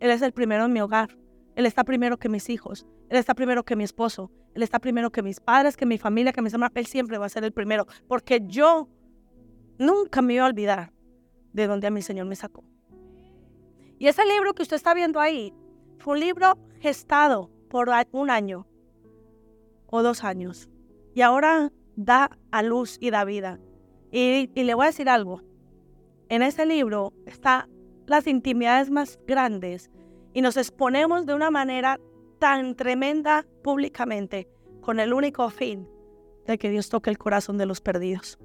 [0.00, 1.18] Él es el primero en mi hogar.
[1.56, 2.86] Él está primero que mis hijos.
[3.10, 4.30] Él está primero que mi esposo.
[4.54, 6.72] Él está primero que mis padres, que mi familia, que mis hermanos.
[6.74, 7.86] Él siempre va a ser el primero.
[8.08, 8.88] Porque yo
[9.78, 10.92] nunca me voy a olvidar
[11.52, 12.64] de donde a mi Señor me sacó.
[13.98, 15.54] Y ese libro que usted está viendo ahí
[15.98, 18.66] fue un libro gestado por un año
[19.86, 20.68] o dos años.
[21.14, 23.60] Y ahora da a luz y da vida.
[24.10, 25.42] Y, y le voy a decir algo.
[26.28, 27.68] En ese libro está
[28.06, 29.90] las intimidades más grandes
[30.34, 32.00] y nos exponemos de una manera
[32.38, 34.48] tan tremenda públicamente
[34.80, 35.88] con el único fin
[36.46, 38.38] de que Dios toque el corazón de los perdidos.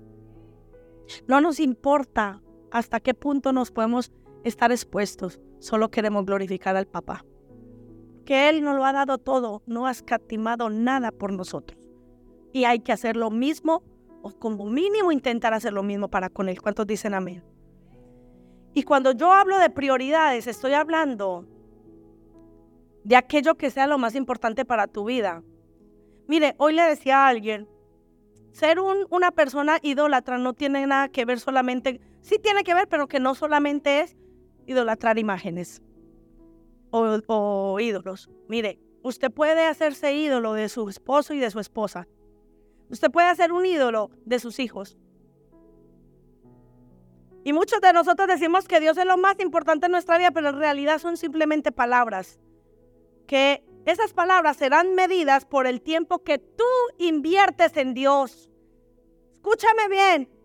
[1.28, 2.42] No nos importa
[2.78, 4.12] hasta qué punto nos podemos
[4.44, 7.26] estar expuestos, solo queremos glorificar al papá.
[8.26, 11.80] Que Él nos lo ha dado todo, no ha escatimado nada por nosotros.
[12.54, 13.84] Y hay que hacer lo mismo,
[14.22, 16.62] o como mínimo intentar hacer lo mismo para con Él.
[16.62, 17.44] ¿Cuántos dicen amén?
[18.74, 21.46] Y cuando yo hablo de prioridades, estoy hablando
[23.04, 25.42] de aquello que sea lo más importante para tu vida.
[26.28, 27.68] Mire, hoy le decía a alguien,
[28.52, 33.08] ser una persona idólatra no tiene nada que ver solamente, sí tiene que ver, pero
[33.08, 34.18] que no solamente es
[34.66, 35.82] idolatrar imágenes
[36.92, 38.30] o, o ídolos.
[38.50, 42.08] Mire, usted puede hacerse ídolo de su esposo y de su esposa.
[42.90, 44.98] Usted puede hacer un ídolo de sus hijos.
[47.46, 50.50] Y muchos de nosotros decimos que Dios es lo más importante en nuestra vida, pero
[50.50, 52.42] en realidad son simplemente palabras.
[53.26, 56.66] Que esas palabras serán medidas por el tiempo que tú
[56.98, 58.52] inviertes en Dios.
[59.32, 60.37] Escúchame bien.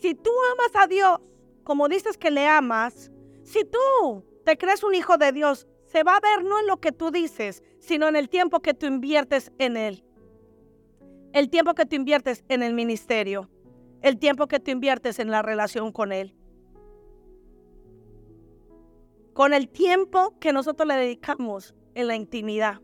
[0.00, 1.20] Si tú amas a Dios
[1.64, 3.10] como dices que le amas,
[3.42, 6.80] si tú te crees un hijo de Dios, se va a ver no en lo
[6.80, 10.04] que tú dices, sino en el tiempo que tú inviertes en Él.
[11.32, 13.50] El tiempo que tú inviertes en el ministerio
[14.02, 16.34] el tiempo que tú inviertes en la relación con Él.
[19.32, 22.80] Con el tiempo que nosotros le dedicamos en la intimidad.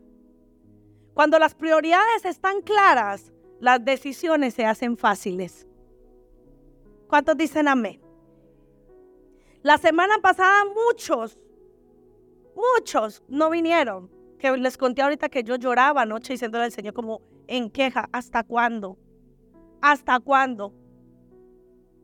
[1.13, 5.67] Cuando las prioridades están claras, las decisiones se hacen fáciles.
[7.07, 8.01] ¿Cuántos dicen amén?
[9.61, 11.39] La semana pasada muchos,
[12.55, 14.09] muchos no vinieron.
[14.37, 18.43] Que les conté ahorita que yo lloraba anoche diciéndole al Señor como en queja, ¿hasta
[18.43, 18.97] cuándo?
[19.81, 20.73] ¿Hasta cuándo?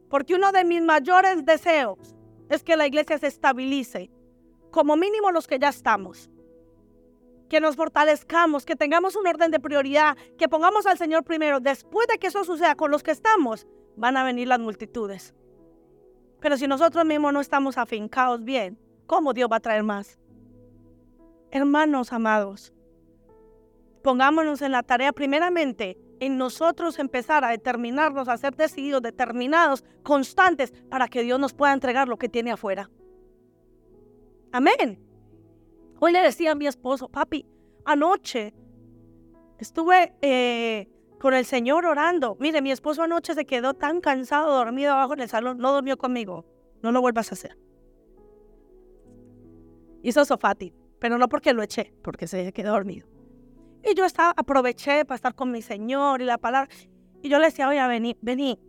[0.09, 2.15] Porque uno de mis mayores deseos
[2.49, 4.11] es que la iglesia se estabilice,
[4.71, 6.29] como mínimo los que ya estamos.
[7.49, 11.59] Que nos fortalezcamos, que tengamos un orden de prioridad, que pongamos al Señor primero.
[11.59, 13.67] Después de que eso suceda con los que estamos,
[14.01, 15.35] van a venir las multitudes.
[16.39, 20.17] Pero si nosotros mismos no estamos afincados bien, ¿cómo Dios va a traer más?
[21.51, 22.73] Hermanos amados,
[24.01, 30.71] pongámonos en la tarea primeramente en nosotros empezar a determinarnos, a ser decididos, determinados, constantes,
[30.89, 32.89] para que Dios nos pueda entregar lo que tiene afuera.
[34.51, 34.99] Amén.
[35.99, 37.45] Hoy le decía a mi esposo, papi,
[37.85, 38.53] anoche
[39.59, 40.89] estuve eh,
[41.21, 42.35] con el Señor orando.
[42.39, 45.95] Mire, mi esposo anoche se quedó tan cansado, dormido abajo en el salón, no durmió
[45.95, 46.45] conmigo.
[46.81, 47.59] No lo vuelvas a hacer.
[50.01, 53.07] Hizo sofati, pero no porque lo eché, porque se quedó dormido.
[53.83, 56.73] Y yo estaba, aproveché para estar con mi Señor y la palabra.
[57.21, 58.59] Y yo le decía, oye, vení, vení.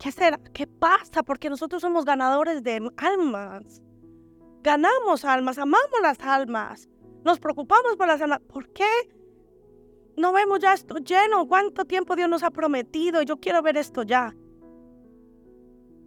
[0.00, 0.38] ¿Qué será?
[0.52, 1.22] ¿Qué pasa?
[1.22, 3.80] Porque nosotros somos ganadores de almas.
[4.64, 6.88] Ganamos almas, amamos las almas.
[7.24, 8.40] Nos preocupamos por las almas.
[8.40, 8.90] ¿Por qué
[10.16, 11.46] no vemos ya esto lleno?
[11.46, 13.22] ¿Cuánto tiempo Dios nos ha prometido?
[13.22, 14.34] Yo quiero ver esto ya.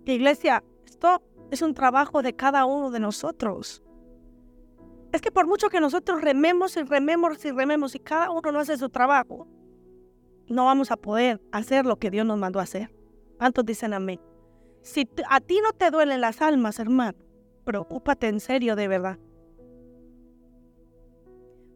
[0.05, 3.83] Iglesia, esto es un trabajo de cada uno de nosotros.
[5.11, 8.59] Es que por mucho que nosotros rememos y rememos y rememos y cada uno no
[8.59, 9.47] hace su trabajo,
[10.47, 12.93] no vamos a poder hacer lo que Dios nos mandó hacer.
[13.37, 14.19] ¿Cuántos dicen amén?
[14.81, 17.17] Si a ti no te duelen las almas, hermano,
[17.65, 19.17] preocúpate en serio de verdad.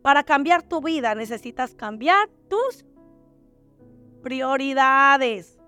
[0.02, 2.86] Para cambiar tu vida necesitas cambiar tus
[4.22, 5.60] prioridades.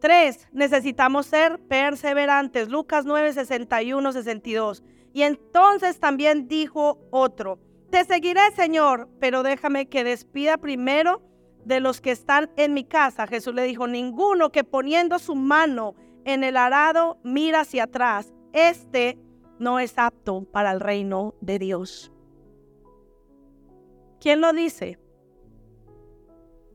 [0.00, 2.68] Tres, necesitamos ser perseverantes.
[2.68, 7.58] Lucas 9, 61, 62 Y entonces también dijo otro,
[7.90, 11.22] te seguiré, Señor, pero déjame que despida primero
[11.64, 13.26] de los que están en mi casa.
[13.26, 19.18] Jesús le dijo, ninguno que poniendo su mano en el arado mira hacia atrás, este
[19.58, 22.13] no es apto para el reino de Dios.
[24.24, 24.98] ¿Quién lo dice?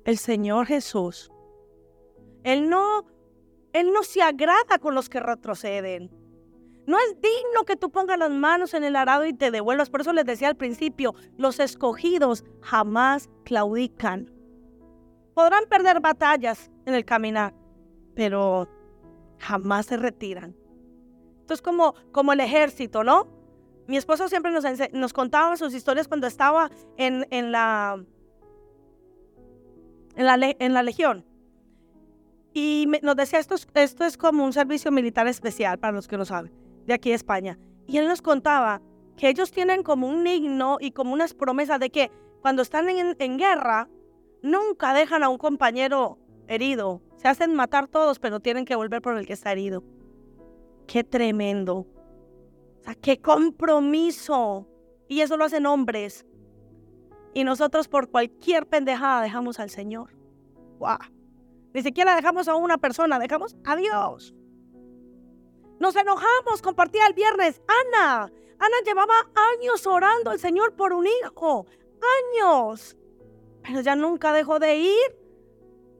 [0.06, 1.32] El Señor Jesús.
[2.44, 3.08] Él no,
[3.74, 6.12] él no se agrada con los que retroceden.
[6.86, 9.90] No es digno que tú pongas las manos en el arado y te devuelvas.
[9.90, 14.32] Por eso les decía al principio, los escogidos jamás claudican.
[15.34, 17.56] Podrán perder batallas en el caminar,
[18.14, 18.70] pero
[19.40, 20.56] jamás se retiran.
[21.40, 23.39] Esto es como, como el ejército, ¿no?
[23.90, 28.00] Mi esposo siempre nos, nos contaba sus historias cuando estaba en, en, la,
[30.16, 31.26] en, la, en la legión.
[32.54, 36.20] Y nos decía, esto es, esto es como un servicio militar especial, para los que
[36.20, 36.54] no saben,
[36.86, 37.58] de aquí de España.
[37.88, 38.80] Y él nos contaba
[39.18, 43.16] que ellos tienen como un himno y como unas promesas de que cuando están en,
[43.18, 43.90] en guerra,
[44.44, 47.02] nunca dejan a un compañero herido.
[47.16, 49.84] Se hacen matar todos, pero tienen que volver por el que está herido.
[50.86, 51.88] Qué tremendo.
[52.80, 54.68] O sea, qué compromiso.
[55.08, 56.26] Y eso lo hacen hombres.
[57.34, 60.16] Y nosotros por cualquier pendejada dejamos al Señor.
[60.80, 60.98] ¡Wow!
[61.74, 64.34] Ni siquiera dejamos a una persona, dejamos a Dios.
[65.80, 67.62] Nos enojamos, compartía el viernes.
[67.68, 69.14] Ana, Ana llevaba
[69.56, 71.66] años orando al Señor por un hijo.
[72.42, 72.98] Años.
[73.64, 75.20] Pero ya nunca dejó de ir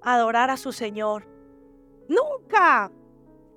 [0.02, 1.28] a adorar a su Señor.
[2.08, 2.92] Nunca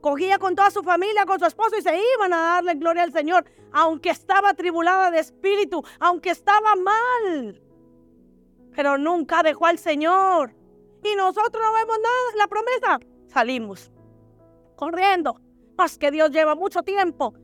[0.02, 3.12] cogía con toda su familia, con su esposo y se iban a darle gloria al
[3.12, 7.62] Señor, aunque estaba atribulada de espíritu, aunque estaba mal.
[8.74, 10.54] Pero nunca dejó al Señor.
[11.02, 13.00] Y nosotros no vemos nada, la promesa.
[13.28, 13.90] Salimos
[14.76, 15.40] corriendo.
[15.78, 17.34] Más que Dios lleva mucho tiempo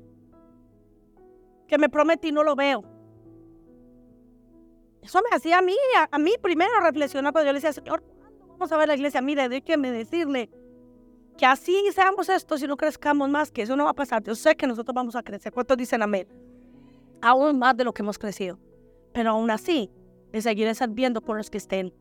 [1.67, 2.83] que me promete y no lo veo.
[5.03, 5.77] Eso me hacía a mí,
[6.11, 9.23] a, mí primero reflexionar cuando yo le decía, Señor, ¿cuándo vamos a ver la iglesia?
[9.23, 10.51] Mire, déjeme decirle
[11.39, 14.23] que así seamos estos y no crezcamos más, que eso no va a pasar.
[14.25, 15.53] Yo sé que nosotros vamos a crecer.
[15.53, 16.27] ¿Cuántos dicen amén?
[17.23, 18.59] Aún más de lo que hemos crecido.
[19.13, 19.89] Pero aún así,
[20.33, 21.95] le seguiré sirviendo por los que estén.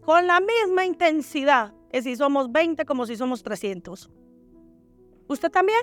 [0.00, 4.10] Con la misma intensidad que si somos 20 como si somos 300.
[5.28, 5.78] ¿Usted también?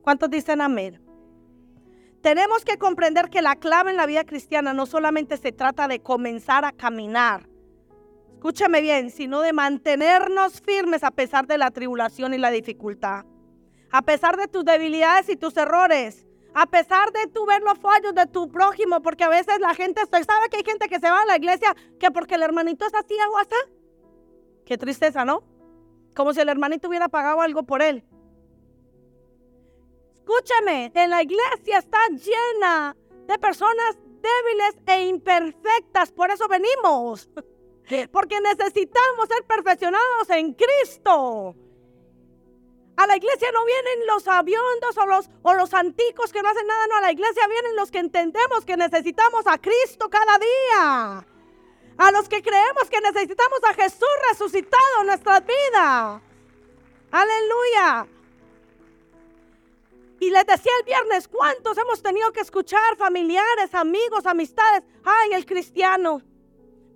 [0.00, 1.02] ¿Cuántos dicen amén?
[2.22, 6.00] Tenemos que comprender que la clave en la vida cristiana no solamente se trata de
[6.00, 7.46] comenzar a caminar,
[8.36, 13.24] escúchame bien, sino de mantenernos firmes a pesar de la tribulación y la dificultad.
[13.90, 16.26] A pesar de tus debilidades y tus errores.
[16.54, 20.02] A pesar de tu ver los fallos de tu prójimo, porque a veces la gente,
[20.10, 22.94] ¿sabe que hay gente que se va a la iglesia que porque el hermanito es
[22.94, 23.56] así o así?
[24.64, 25.42] Qué tristeza, ¿no?
[26.14, 28.04] Como si el hermanito hubiera pagado algo por él.
[30.14, 32.96] Escúchame, en la iglesia está llena
[33.26, 37.28] de personas débiles e imperfectas, por eso venimos.
[38.10, 41.54] Porque necesitamos ser perfeccionados en Cristo.
[42.96, 46.66] A la iglesia no vienen los aviondos o los, o los anticos que no hacen
[46.66, 51.26] nada, no, a la iglesia vienen los que entendemos que necesitamos a Cristo cada día.
[51.98, 56.22] A los que creemos que necesitamos a Jesús resucitado en nuestras vidas.
[57.10, 58.06] Aleluya.
[60.18, 64.82] Y les decía el viernes, ¿cuántos hemos tenido que escuchar familiares, amigos, amistades?
[65.04, 66.22] Ay, el cristiano.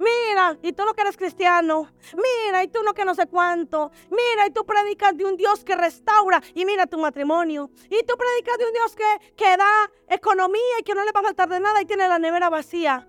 [0.00, 1.90] Mira, y tú no que eres cristiano.
[2.14, 3.90] Mira, y tú no que no sé cuánto.
[4.10, 6.42] Mira, y tú predicas de un Dios que restaura.
[6.54, 7.70] Y mira tu matrimonio.
[7.84, 11.20] Y tú predicas de un Dios que, que da economía y que no le va
[11.20, 13.06] a faltar de nada y tiene la nevera vacía.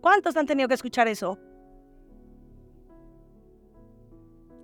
[0.00, 1.38] ¿Cuántos han tenido que escuchar eso?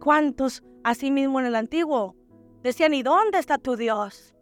[0.01, 2.17] ¿Cuántos así mismo en el antiguo
[2.65, 4.35] decían, ¿y dónde está tu Dios?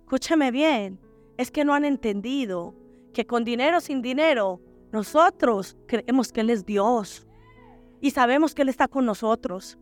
[0.00, 0.98] Escúchame bien,
[1.36, 2.74] es que no han entendido
[3.12, 4.60] que con dinero sin dinero
[4.94, 7.26] nosotros creemos que Él es Dios
[8.00, 9.76] y sabemos que Él está con nosotros.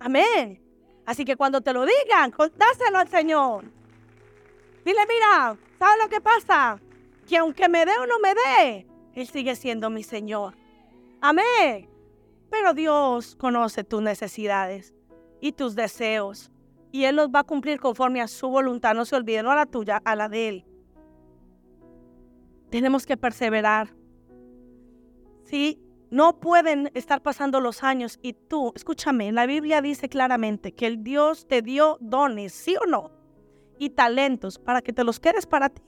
[0.00, 0.62] Amén.
[1.04, 3.64] Así que cuando te lo digan, dáselo al Señor.
[4.86, 6.80] Dile, mira, ¿sabes lo que pasa?
[7.26, 10.54] Que aunque me dé o no me dé, Él sigue siendo mi Señor.
[11.20, 11.90] Amén.
[12.50, 14.94] Pero Dios conoce tus necesidades
[15.42, 16.50] y tus deseos.
[16.90, 18.94] Y Él los va a cumplir conforme a su voluntad.
[18.94, 20.64] No se olviden, no a la tuya, a la de Él.
[22.70, 23.95] Tenemos que perseverar.
[25.46, 25.80] Sí,
[26.10, 31.04] no pueden estar pasando los años y tú, escúchame, la Biblia dice claramente que el
[31.04, 33.12] Dios te dio dones, sí o no,
[33.78, 35.82] y talentos para que te los quedes para ti.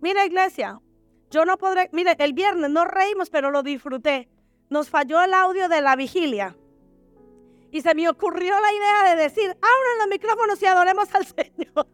[0.00, 0.80] Mira, iglesia,
[1.30, 4.30] yo no podré, mire, el viernes no reímos, pero lo disfruté.
[4.70, 6.56] Nos falló el audio de la vigilia.
[7.70, 11.86] Y se me ocurrió la idea de decir, abran los micrófonos y adoremos al Señor.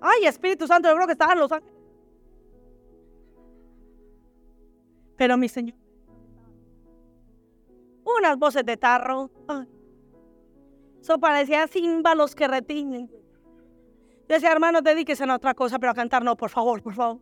[0.00, 1.81] Ay, Espíritu Santo, yo creo que estaban los ángeles.
[5.22, 5.76] Pero mi Señor,
[8.04, 9.30] unas voces de tarro.
[11.00, 13.08] Eso parecía címbalos que retiñen.
[13.08, 17.20] Yo decía, hermano, dedíquese a otra cosa, pero a cantar no, por favor, por favor.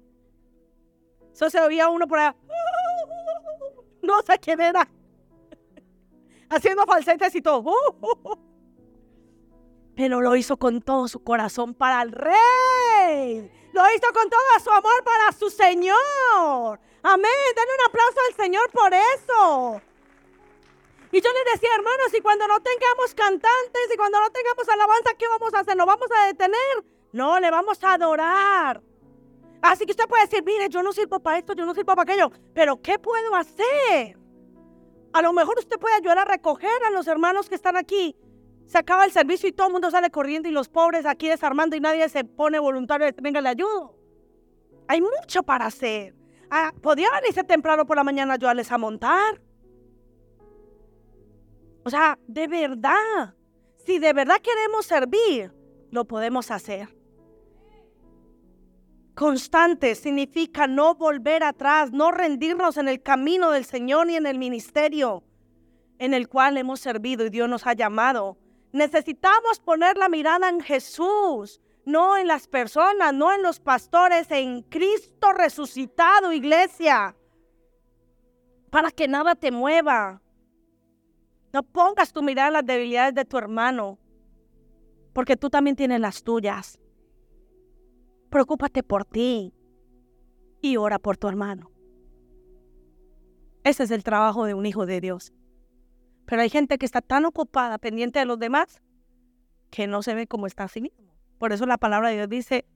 [1.30, 2.34] Eso se oía uno por allá.
[4.02, 4.88] No sé quién era
[6.48, 7.74] haciendo falsetes y todo.
[9.94, 13.50] Pero lo hizo con todo su corazón para el rey.
[13.74, 16.80] Lo hizo con todo su amor para su Señor.
[17.02, 17.30] Amén.
[17.56, 19.80] Denle un aplauso al Señor por eso.
[21.12, 25.14] Y yo le decía, hermanos, y cuando no tengamos cantantes y cuando no tengamos alabanza,
[25.18, 25.76] ¿qué vamos a hacer?
[25.76, 26.84] ¿Nos vamos a detener?
[27.12, 28.80] No, le vamos a adorar.
[29.60, 32.02] Así que usted puede decir, mire, yo no sirvo para esto, yo no sirvo para
[32.02, 34.16] aquello, pero ¿qué puedo hacer?
[35.12, 38.16] A lo mejor usted puede ayudar a recoger a los hermanos que están aquí.
[38.66, 41.74] Se acaba el servicio y todo el mundo sale corriendo y los pobres aquí desarmando
[41.74, 43.96] y nadie se pone voluntario venga, le ayudo.
[44.86, 46.14] Hay mucho para hacer.
[46.50, 49.40] Ah, podía venirse temprano por la mañana ayudarles a montar.
[51.84, 53.34] O sea, de verdad,
[53.76, 55.52] si de verdad queremos servir,
[55.90, 56.88] lo podemos hacer.
[59.14, 64.38] Constante significa no volver atrás, no rendirnos en el camino del Señor ni en el
[64.38, 65.24] ministerio
[66.00, 68.38] en el cual hemos servido y Dios nos ha llamado.
[68.72, 74.62] Necesitamos poner la mirada en Jesús, no en las personas, no en los pastores, en
[74.62, 77.16] Cristo resucitado, iglesia,
[78.70, 80.22] para que nada te mueva.
[81.52, 83.98] No pongas tu mirada en las debilidades de tu hermano,
[85.12, 86.78] porque tú también tienes las tuyas.
[88.30, 89.52] Preocúpate por ti
[90.60, 91.70] y ora por tu hermano.
[93.64, 95.32] Ese es el trabajo de un hijo de Dios.
[96.26, 98.80] Pero hay gente que está tan ocupada, pendiente de los demás,
[99.70, 101.09] que no se ve como está a sí mismo.
[101.40, 102.66] Por eso la palabra de Dios dice,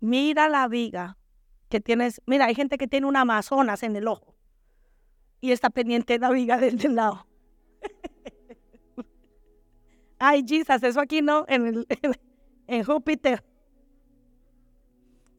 [0.00, 1.16] mira la viga
[1.70, 2.20] que tienes.
[2.26, 4.36] Mira, hay gente que tiene un Amazonas en el ojo
[5.40, 7.26] y está pendiente de la viga del, lado.
[10.18, 11.86] Ay, Jesus, eso aquí no, en, el,
[12.66, 13.42] en Júpiter.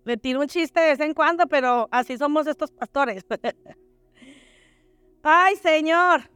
[0.04, 3.24] Le tiro un chiste de vez en cuando, pero así somos estos pastores.
[5.22, 6.28] Ay, Señor.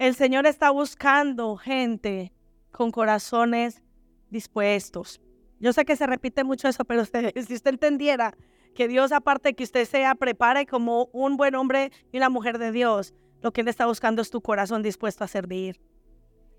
[0.00, 2.32] El Señor está buscando gente
[2.70, 3.82] con corazones
[4.30, 5.20] dispuestos.
[5.60, 7.04] Yo sé que se repite mucho eso, pero
[7.46, 8.36] si usted entendiera
[8.74, 12.58] que Dios, aparte de que usted sea, prepare como un buen hombre y una mujer
[12.58, 15.80] de Dios, lo que Él está buscando es tu corazón dispuesto a servir.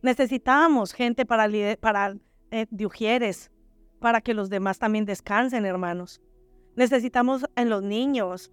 [0.01, 1.47] Necesitamos gente para,
[1.79, 2.15] para
[2.51, 2.67] eh,
[3.99, 6.21] para que los demás también descansen, hermanos.
[6.75, 8.51] Necesitamos en los niños.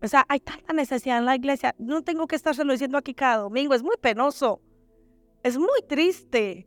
[0.00, 1.74] O sea, hay tanta necesidad en la iglesia.
[1.78, 3.74] No tengo que estárselo diciendo aquí cada domingo.
[3.74, 4.60] Es muy penoso.
[5.44, 6.66] Es muy triste.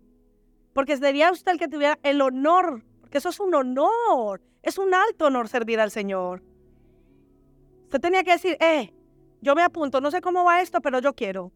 [0.71, 2.85] Porque sería usted el que tuviera el honor.
[3.01, 4.41] Porque eso es un honor.
[4.61, 6.43] Es un alto honor servir al Señor.
[7.85, 8.93] Usted tenía que decir, eh,
[9.41, 9.99] yo me apunto.
[9.99, 11.51] No sé cómo va esto, pero yo quiero.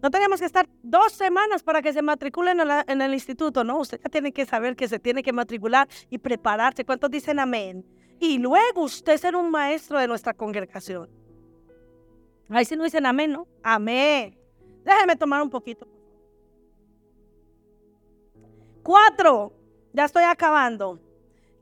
[0.00, 3.78] No teníamos que estar dos semanas para que se matriculen en, el instituto, ¿no?
[3.78, 6.84] Usted ya tiene que saber que se tiene que matricular y prepararse.
[6.84, 7.84] ¿Cuántos dicen amén?
[8.20, 11.10] Y luego usted ser un maestro de nuestra congregación.
[12.48, 13.48] Ahí sí no dicen amén, ¿no?
[13.62, 14.41] Amén.
[14.84, 15.86] Déjeme tomar un poquito.
[18.82, 19.52] Cuatro.
[19.92, 20.98] Ya estoy acabando.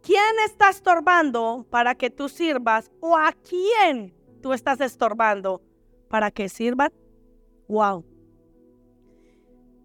[0.02, 2.90] ¿Quién está estorbando para que tú sirvas?
[3.00, 5.60] ¿O a quién tú estás estorbando
[6.08, 6.92] para que sirvan?
[7.68, 8.04] Wow.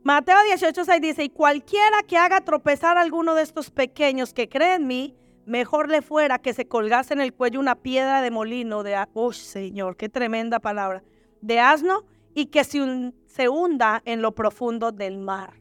[0.04, 4.82] Mateo 18, dice, y cualquiera que haga tropezar a alguno de estos pequeños que creen
[4.82, 8.84] en mí, mejor le fuera que se colgase en el cuello una piedra de molino
[8.84, 11.04] de, oh Señor, qué tremenda palabra,
[11.42, 12.06] de asno
[12.36, 15.54] y que se, se hunda en lo profundo del mar.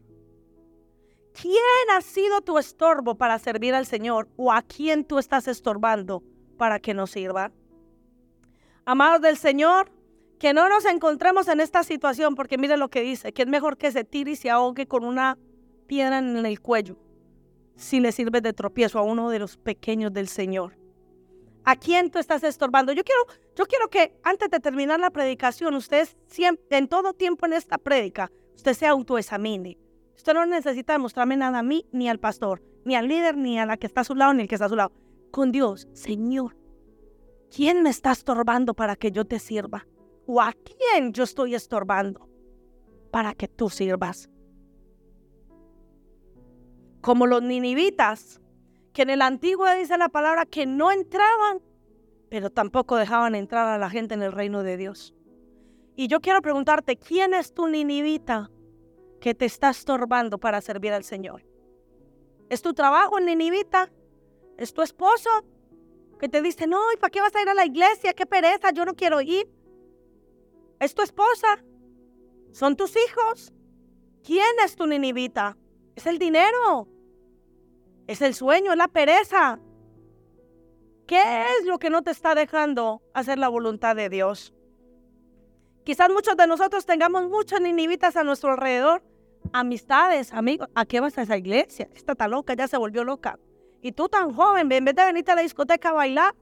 [1.40, 1.54] ¿Quién
[1.96, 6.22] ha sido tu estorbo para servir al Señor o a quién tú estás estorbando
[6.58, 7.50] para que nos sirva?
[8.84, 9.90] Amados del Señor,
[10.38, 13.78] que no nos encontremos en esta situación, porque mire lo que dice, que es mejor
[13.78, 15.38] que se tire y se ahogue con una
[15.86, 16.98] piedra en el cuello,
[17.76, 20.76] si le sirve de tropiezo a uno de los pequeños del Señor.
[21.64, 22.92] ¿A quién tú estás estorbando?
[22.92, 23.22] Yo quiero,
[23.56, 27.78] yo quiero que antes de terminar la predicación, usted siempre, en todo tiempo en esta
[27.78, 29.78] prédica, usted se autoexamine.
[30.16, 33.66] Usted no necesita demostrarme nada a mí, ni al pastor, ni al líder, ni a
[33.66, 34.92] la que está a su lado, ni al que está a su lado.
[35.30, 36.56] Con Dios, Señor,
[37.54, 39.86] ¿quién me está estorbando para que yo te sirva?
[40.26, 42.28] o a quién yo estoy estorbando
[43.10, 44.28] para que tú sirvas.
[47.00, 48.40] Como los ninivitas,
[48.95, 51.61] que en el antiguo dice la palabra que no entraban,
[52.30, 55.14] pero tampoco dejaban entrar a la gente en el reino de Dios.
[55.97, 58.51] Y yo quiero preguntarte, ¿quién es tu ninivita
[59.20, 61.45] que te está estorbando para servir al Señor?
[62.49, 63.90] ¿Es tu trabajo ninivita?
[64.57, 65.28] ¿Es tu esposo
[66.20, 68.14] que te dice, no, ¿y para qué vas a ir a la iglesia?
[68.14, 68.70] ¡Qué pereza!
[68.70, 69.51] Yo no quiero ir.
[70.78, 71.64] ¿Es tu esposa?
[72.53, 73.53] ¿Son tus hijos?
[74.22, 75.57] ¿Quién es tu ninivita?
[75.97, 76.93] ¿Es el dinero?
[78.07, 78.72] ¿Es el sueño?
[78.72, 79.59] ¿Es la pereza?
[81.07, 84.55] ¿Qué es lo que no te está dejando hacer la voluntad de Dios?
[85.84, 89.02] Quizás muchos de nosotros tengamos muchas ninivitas a nuestro alrededor.
[89.52, 90.68] Amistades, amigos.
[90.74, 91.88] ¿A qué vas a esa iglesia?
[91.94, 93.38] Esta está loca, ya se volvió loca.
[93.82, 96.34] Y tú tan joven, en vez de venirte a la discoteca a bailar,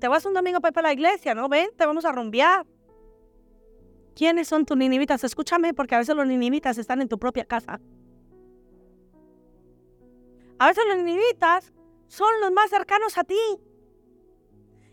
[0.00, 1.48] te vas un domingo para la iglesia, ¿no?
[1.48, 2.66] Ven, te vamos a rumbear.
[4.16, 5.22] ¿Quiénes son tus ninivitas?
[5.22, 7.80] Escúchame, porque a veces los ninivitas están en tu propia casa.
[10.58, 11.72] A veces los ninivitas
[12.08, 13.38] son los más cercanos a ti.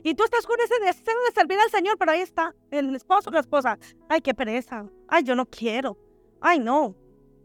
[0.03, 3.29] Y tú estás con ese deseo de servir al Señor, pero ahí está el esposo
[3.29, 3.77] o la esposa.
[4.09, 4.85] Ay, qué pereza.
[5.07, 5.97] Ay, yo no quiero.
[6.41, 6.95] Ay, no.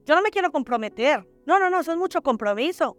[0.05, 1.25] Yo no me quiero comprometer.
[1.47, 2.97] No, no, no, eso es mucho compromiso.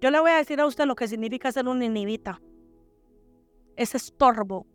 [0.00, 2.40] Yo le voy a decir a usted lo que significa ser un inhibita.
[3.76, 4.66] Es estorbo.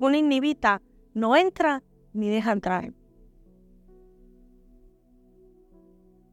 [0.00, 0.82] Un inhibita
[1.14, 2.92] no entra ni deja entrar.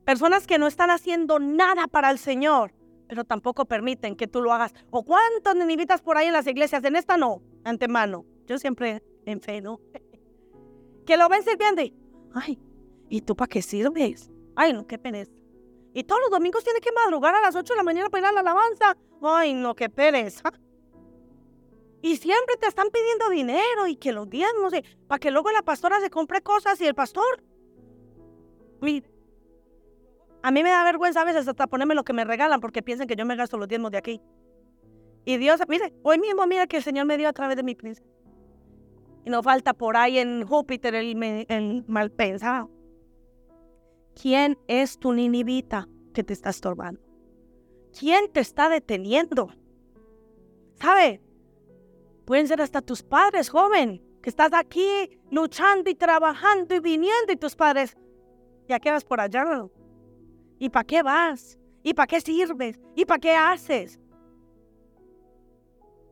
[0.08, 2.74] Personas que no están haciendo nada para el Señor,
[3.10, 4.74] pero tampoco permiten que tú lo hagas.
[4.90, 6.82] ¿O cuántos ninivitas por ahí en las iglesias?
[6.86, 8.24] En esta no, antemano.
[8.46, 9.82] Yo siempre en fe, ¿no?
[11.06, 11.82] que lo ven sirviendo
[12.36, 12.58] ay,
[13.10, 14.32] ¿y tú para qué sirves?
[14.56, 15.34] Ay, no, qué pereza.
[15.94, 18.26] Y todos los domingos tiene que madrugar a las 8 de la mañana para ir
[18.28, 18.96] a la alabanza.
[19.22, 20.54] Ay, no, qué pereza.
[22.02, 24.72] Y siempre te están pidiendo dinero y que los diezmos,
[25.06, 27.44] para que luego la pastora se compre cosas y el pastor.
[28.80, 29.17] Mire,
[30.48, 33.06] a mí me da vergüenza a veces hasta ponerme lo que me regalan porque piensan
[33.06, 34.22] que yo me gasto los diezmos de aquí.
[35.26, 37.76] Y Dios, mire, hoy mismo mira que el Señor me dio a través de mi
[37.76, 38.08] príncipe.
[39.26, 42.72] Y no falta por ahí en Júpiter el, el mal pensado.
[44.16, 47.02] ¿Quién es tu ninivita que te está estorbando?
[48.00, 49.50] ¿Quién te está deteniendo?
[50.76, 51.22] ¿Sabe?
[52.24, 57.36] Pueden ser hasta tus padres, joven, que estás aquí luchando y trabajando y viniendo y
[57.36, 57.98] tus padres,
[58.70, 59.68] ya quedas por allá.
[60.60, 61.58] ¿Y para qué vas?
[61.84, 62.80] ¿Y para qué sirves?
[62.96, 64.00] ¿Y para qué haces?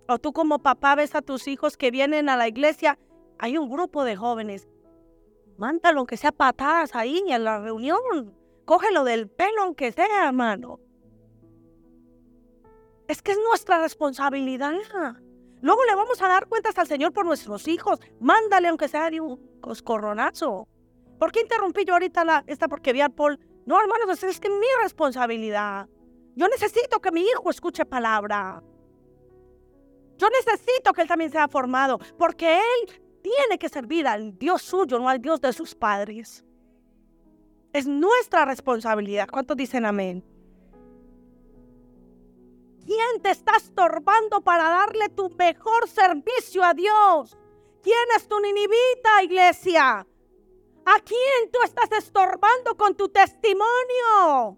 [0.07, 2.99] O tú como papá ves a tus hijos que vienen a la iglesia,
[3.39, 4.67] hay un grupo de jóvenes.
[5.57, 8.35] Mándalo aunque sea patadas ahí en la reunión.
[8.65, 10.79] Cógelo del pelo aunque sea, hermano.
[13.07, 14.73] Es que es nuestra responsabilidad.
[15.61, 17.99] Luego le vamos a dar cuentas al Señor por nuestros hijos.
[18.19, 20.67] Mándale aunque sea de un coscorronazo.
[21.17, 24.47] ¿Por qué interrumpí yo ahorita la, esta porque vi a Paul no, hermanos, es que
[24.47, 25.89] es mi responsabilidad.
[26.35, 28.61] Yo necesito que mi hijo escuche palabra.
[30.17, 34.99] Yo necesito que él también sea formado, porque él tiene que servir al Dios suyo,
[34.99, 36.45] no al Dios de sus padres.
[37.73, 39.27] Es nuestra responsabilidad.
[39.29, 40.23] ¿Cuántos dicen amén?
[42.85, 47.35] ¿Quién te está estorbando para darle tu mejor servicio a Dios?
[47.81, 50.05] ¿Quién es tu ninivita, iglesia?
[50.85, 54.57] ¿A quién tú estás estorbando con tu testimonio?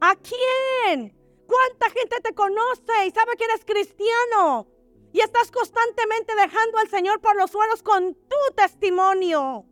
[0.00, 1.14] ¿A quién?
[1.46, 4.66] ¿Cuánta gente te conoce y sabe que eres cristiano?
[5.12, 9.66] Y estás constantemente dejando al Señor por los suelos con tu testimonio.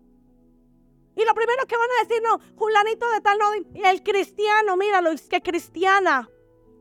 [1.16, 3.52] Y lo primero que van a decir, no, Julanito de tal, no,
[3.88, 6.28] el cristiano, míralo, es que cristiana.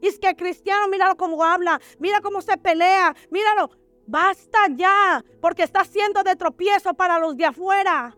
[0.01, 3.70] Es que cristiano, míralo cómo habla, mira cómo se pelea, míralo.
[4.06, 8.16] Basta ya, porque está siendo de tropiezo para los de afuera,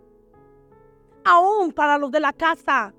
[1.23, 2.93] aún para los de la casa.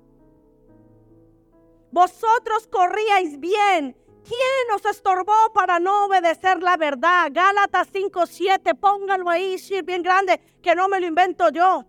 [1.91, 3.95] Vosotros corríais bien.
[4.23, 7.29] ¿Quién nos estorbó para no obedecer la verdad?
[7.31, 11.85] Gálatas 5:7, pónganlo ahí, sí, bien grande, que no me lo invento yo.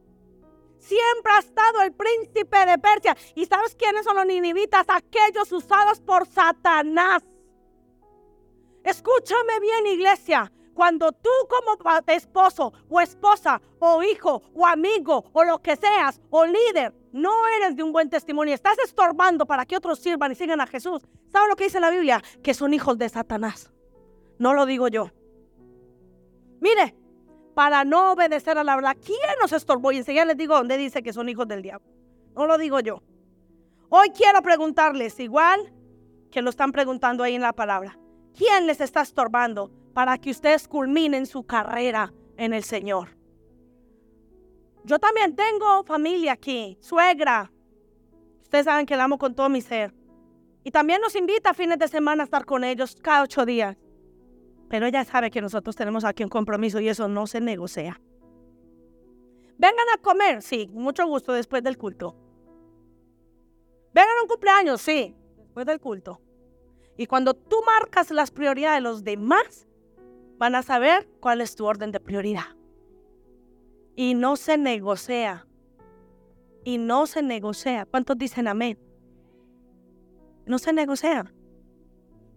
[0.78, 3.16] Siempre ha estado el príncipe de Persia.
[3.34, 4.86] ¿Y sabes quiénes son los ninivitas?
[4.88, 7.24] Aquellos usados por Satanás.
[8.84, 10.52] Escúchame bien, iglesia.
[10.78, 11.76] Cuando tú como
[12.06, 17.74] esposo o esposa o hijo o amigo o lo que seas o líder no eres
[17.74, 21.02] de un buen testimonio, estás estorbando para que otros sirvan y sigan a Jesús.
[21.32, 22.22] ¿Saben lo que dice la Biblia?
[22.44, 23.72] Que son hijos de Satanás.
[24.38, 25.10] No lo digo yo.
[26.60, 26.94] Mire,
[27.56, 29.90] para no obedecer a la verdad, ¿quién nos estorbó?
[29.90, 31.88] Y enseguida les digo dónde dice que son hijos del diablo.
[32.36, 33.02] No lo digo yo.
[33.88, 35.74] Hoy quiero preguntarles, igual
[36.30, 37.98] que lo están preguntando ahí en la palabra,
[38.32, 39.72] ¿quién les está estorbando?
[39.98, 43.16] Para que ustedes culminen su carrera en el Señor.
[44.84, 47.50] Yo también tengo familia aquí, suegra.
[48.40, 49.92] Ustedes saben que la amo con todo mi ser.
[50.62, 53.76] Y también nos invita a fines de semana a estar con ellos cada ocho días.
[54.68, 58.00] Pero ella sabe que nosotros tenemos aquí un compromiso y eso no se negocia.
[59.56, 62.14] Vengan a comer, sí, mucho gusto después del culto.
[63.92, 66.20] Vengan a un cumpleaños, sí, después del culto.
[66.96, 69.67] Y cuando tú marcas las prioridades de los demás,
[70.38, 72.56] van a saber cuál es tu orden de prioridad.
[73.96, 75.46] Y no se negocia.
[76.64, 77.86] Y no se negocia.
[77.86, 78.78] ¿Cuántos dicen amén?
[80.46, 81.32] No se negocia.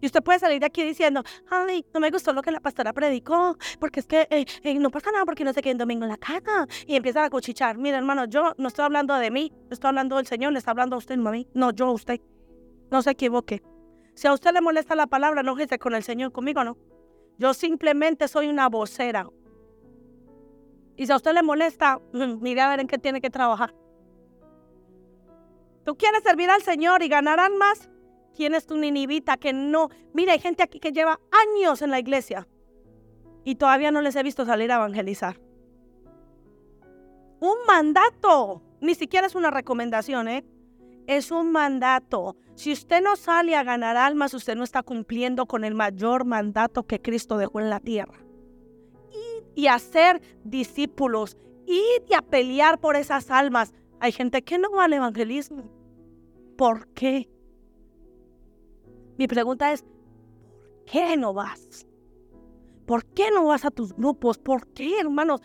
[0.00, 2.92] Y usted puede salir de aquí diciendo, ay, no me gustó lo que la pastora
[2.92, 6.10] predicó, porque es que eh, eh, no pasa nada porque no sé qué domingo en
[6.10, 6.66] la casa.
[6.88, 7.78] Y empieza a cuchichar.
[7.78, 10.96] Mira, hermano, yo no estoy hablando de mí, estoy hablando del Señor, le está hablando
[10.96, 11.46] a usted, no a mí.
[11.54, 12.20] No, yo a usted.
[12.90, 13.62] No se equivoque.
[14.14, 16.76] Si a usted le molesta la palabra, no esté con el Señor, conmigo no.
[17.42, 19.28] Yo simplemente soy una vocera.
[20.96, 23.74] Y si a usted le molesta, mire a ver en qué tiene que trabajar.
[25.84, 27.90] ¿Tú quieres servir al Señor y ganarán más?
[28.36, 29.88] ¿Quién es tu ninivita que no?
[30.14, 32.46] Mira, hay gente aquí que lleva años en la iglesia
[33.42, 35.40] y todavía no les he visto salir a evangelizar.
[37.40, 40.44] Un mandato, ni siquiera es una recomendación, ¿eh?
[41.06, 42.36] Es un mandato.
[42.54, 46.84] Si usted no sale a ganar almas, usted no está cumpliendo con el mayor mandato
[46.84, 48.24] que Cristo dejó en la tierra.
[49.54, 51.36] Y, y hacer discípulos,
[51.66, 53.72] ir y a pelear por esas almas.
[54.00, 55.70] Hay gente que no va al evangelismo.
[56.56, 57.28] ¿Por qué?
[59.18, 61.86] Mi pregunta es, ¿por qué no vas?
[62.86, 64.38] ¿Por qué no vas a tus grupos?
[64.38, 65.40] ¿Por qué, hermanos?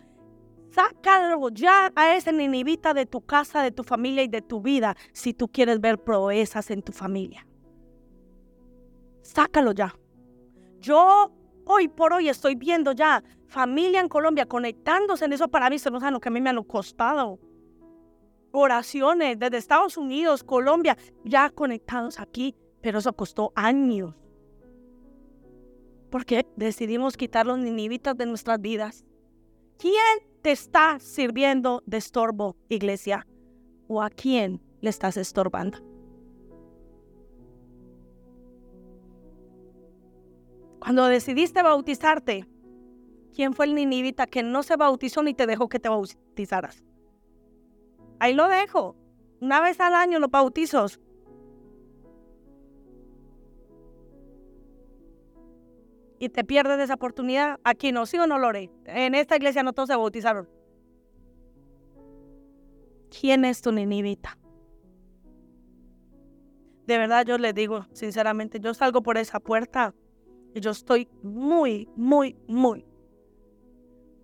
[0.70, 4.96] Sácalo ya a ese ninivita de tu casa, de tu familia y de tu vida
[5.12, 7.46] si tú quieres ver proezas en tu familia.
[9.22, 9.94] Sácalo ya.
[10.80, 11.32] Yo
[11.64, 15.90] hoy por hoy estoy viendo ya familia en Colombia conectándose en eso para mí, se
[15.90, 17.38] no que a mí me han costado.
[18.50, 24.14] Oraciones desde Estados Unidos, Colombia, ya conectados aquí pero eso costó años.
[26.10, 29.04] Porque decidimos quitar los ninivitas de nuestras vidas.
[29.78, 29.94] ¿Quién
[30.48, 33.26] te está sirviendo de estorbo, iglesia?
[33.86, 35.76] ¿O a quién le estás estorbando?
[40.78, 42.48] Cuando decidiste bautizarte,
[43.34, 46.82] ¿quién fue el ninivita que no se bautizó ni te dejó que te bautizaras?
[48.18, 48.96] Ahí lo dejo.
[49.42, 50.98] Una vez al año los bautizos.
[56.18, 58.70] Y te pierdes esa oportunidad, aquí no, sí o no, Lore.
[58.86, 60.48] En esta iglesia no todos se bautizaron.
[63.20, 64.36] ¿Quién es tu ninivita?
[66.86, 69.94] De verdad yo les digo, sinceramente, yo salgo por esa puerta
[70.54, 72.84] y yo estoy muy, muy, muy,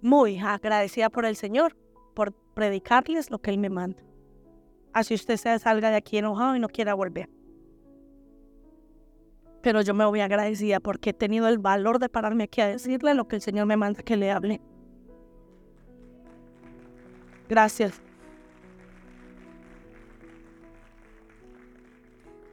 [0.01, 1.76] muy agradecida por el Señor,
[2.14, 4.03] por predicarles lo que Él me manda.
[4.92, 7.28] Así usted se salga de aquí enojado y no quiera volver
[9.64, 13.14] pero yo me voy agradecida porque he tenido el valor de pararme aquí a decirle
[13.14, 14.60] lo que el Señor me manda que le hable.
[17.48, 18.02] Gracias.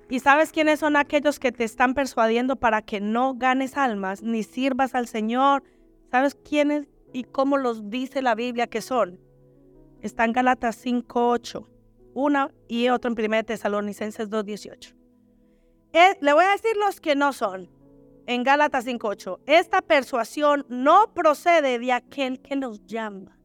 [0.10, 4.44] ¿Y sabes quiénes son aquellos que te están persuadiendo para que no ganes almas ni
[4.44, 5.64] sirvas al Señor?
[6.12, 9.20] ¿Sabes quiénes y cómo los dice la Biblia que son?
[10.02, 11.68] Está en Galatas 5.8,
[12.14, 15.01] una y otro en 1 Tesalonicenses 2.18
[15.94, 17.70] le voy a decir los que no son.
[18.28, 19.40] En Gálatas 5.8.
[19.46, 23.38] Esta persuasión no procede de aquel que nos llama.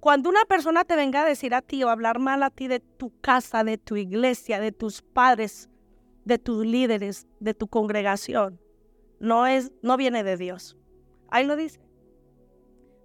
[0.00, 2.80] Cuando una persona te venga a decir a ti o hablar mal a ti de
[2.80, 5.68] tu casa, de tu iglesia, de tus padres,
[6.24, 8.60] de tus líderes, de tu congregación,
[9.18, 10.78] no es no viene de Dios.
[11.28, 11.80] Ahí lo dice.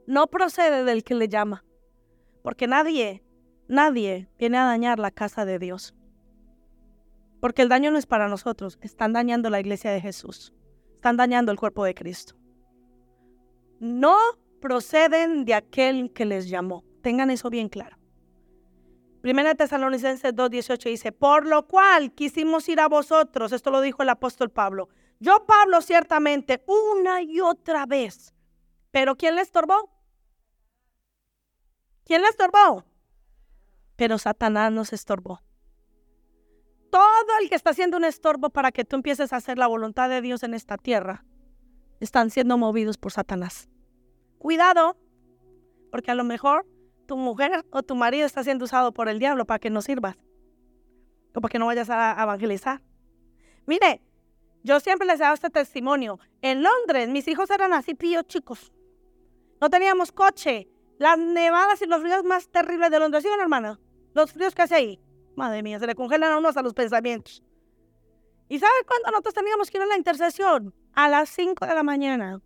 [0.08, 1.66] No procede del que le llama.
[2.44, 3.24] Porque nadie,
[3.68, 5.94] nadie viene a dañar la casa de Dios.
[7.46, 10.52] Porque el daño no es para nosotros, están dañando la iglesia de Jesús,
[10.96, 12.34] están dañando el cuerpo de Cristo.
[13.80, 14.18] No
[14.60, 16.84] proceden de aquel que les llamó.
[17.04, 18.00] Tengan eso bien claro.
[19.22, 24.10] Primera Tesalonicenses 2.18 dice, por lo cual quisimos ir a vosotros, esto lo dijo el
[24.10, 24.90] apóstol Pablo.
[25.20, 28.34] Yo, Pablo, ciertamente, una y otra vez.
[28.90, 29.92] Pero ¿quién le estorbó?
[32.06, 32.86] ¿Quién le estorbó?
[33.98, 35.45] Pero Satanás nos estorbó
[36.96, 40.08] todo el que está haciendo un estorbo para que tú empieces a hacer la voluntad
[40.08, 41.26] de Dios en esta tierra,
[42.00, 43.68] están siendo movidos por Satanás.
[44.38, 44.96] Cuidado,
[45.92, 46.66] porque a lo mejor
[47.06, 50.16] tu mujer o tu marido está siendo usado por el diablo para que no sirvas
[51.34, 52.82] o para que no vayas a evangelizar.
[53.66, 54.02] Mire,
[54.64, 56.18] yo siempre les he dado este testimonio.
[56.42, 58.72] En Londres, mis hijos eran así píos chicos.
[59.60, 60.70] No teníamos coche.
[60.98, 63.82] Las nevadas y los fríos más terribles de Londres, ¿sí, hermano?
[64.14, 65.05] Los fríos que hace ahí.
[65.36, 67.44] Madre mía, se le congelan a uno hasta los pensamientos.
[68.48, 70.74] ¿Y sabe cuándo nosotros teníamos que ir a la intercesión?
[70.96, 72.42] a las 5 de la mañana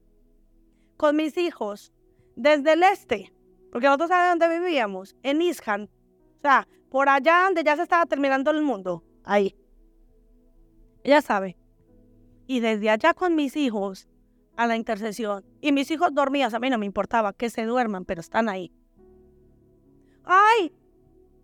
[0.97, 1.93] con mis hijos
[2.35, 3.31] desde el este,
[3.71, 5.89] porque nosotros sabemos dónde vivíamos, en Ishan,
[6.37, 9.55] o sea, por allá donde ya se estaba terminando el mundo, ahí.
[11.03, 11.57] Ella sabe.
[12.47, 14.09] Y desde allá con mis hijos
[14.57, 15.45] a la intercesión.
[15.61, 18.73] Y mis hijos dormían, a mí no me importaba que se duerman, pero están ahí.
[20.23, 20.73] ¡Ay!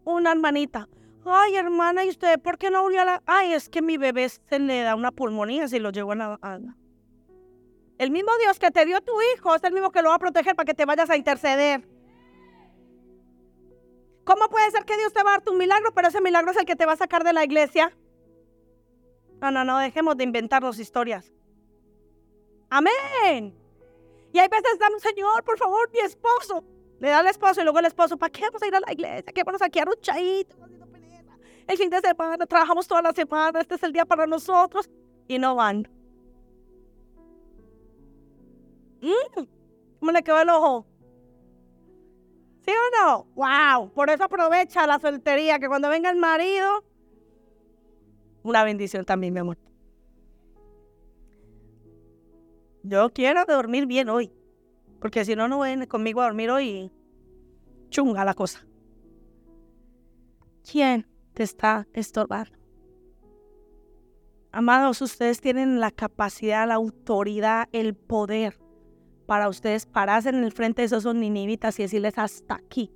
[0.04, 0.90] Una hermanita.
[1.26, 3.24] Ay, hermana, ¿y usted por qué no volvió a la.?
[3.26, 6.76] Ay, es que mi bebé se le da una pulmonía si lo llevo a la.
[7.98, 10.20] El mismo Dios que te dio tu hijo es el mismo que lo va a
[10.20, 11.88] proteger para que te vayas a interceder.
[14.24, 16.58] ¿Cómo puede ser que Dios te va a dar tu milagro, pero ese milagro es
[16.58, 17.96] el que te va a sacar de la iglesia?
[19.42, 21.32] No, no, no, dejemos de inventarnos historias.
[22.70, 23.56] Amén.
[24.34, 26.64] Y hay veces damos, Señor, por favor, mi esposo.
[27.00, 28.92] Le da al esposo y luego el esposo, ¿para qué vamos a ir a la
[28.92, 29.32] iglesia?
[29.34, 30.56] ¿Qué vamos a quedar un chaito?
[31.68, 34.90] El fin de semana, trabajamos toda la semana, este es el día para nosotros.
[35.28, 35.88] Y no van.
[39.02, 39.46] Mm,
[40.00, 40.86] ¿Cómo le quedó el ojo?
[42.62, 43.28] ¿Sí o no?
[43.36, 43.92] ¡Wow!
[43.94, 46.84] Por eso aprovecha la soltería, que cuando venga el marido,
[48.44, 49.58] una bendición también, mi amor.
[52.84, 54.32] Yo quiero dormir bien hoy,
[55.00, 56.92] porque si no, no ven conmigo a dormir hoy.
[57.90, 58.66] Chunga la cosa.
[60.64, 62.58] ¿Quién te está estorbando?
[64.52, 68.58] Amados, ustedes tienen la capacidad, la autoridad, el poder
[69.26, 72.92] para ustedes pararse en el frente de esos ninivitas y decirles hasta aquí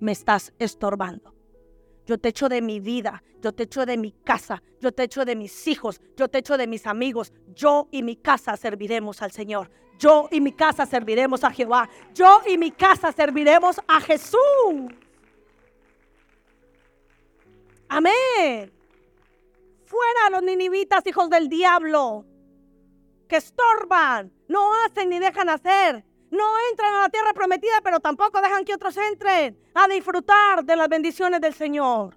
[0.00, 1.34] me estás estorbando.
[2.06, 5.24] Yo te echo de mi vida, yo te echo de mi casa, yo te echo
[5.24, 7.32] de mis hijos, yo te echo de mis amigos.
[7.54, 9.70] Yo y mi casa serviremos al Señor.
[9.98, 11.88] Yo y mi casa serviremos a Jehová.
[12.12, 14.38] Yo y mi casa serviremos a Jesús.
[17.94, 18.72] Amén.
[19.86, 22.24] Fuera los ninivitas, hijos del diablo
[23.28, 26.04] que estorban, no hacen ni dejan hacer.
[26.28, 30.74] No entran a la tierra prometida, pero tampoco dejan que otros entren a disfrutar de
[30.74, 32.16] las bendiciones del Señor.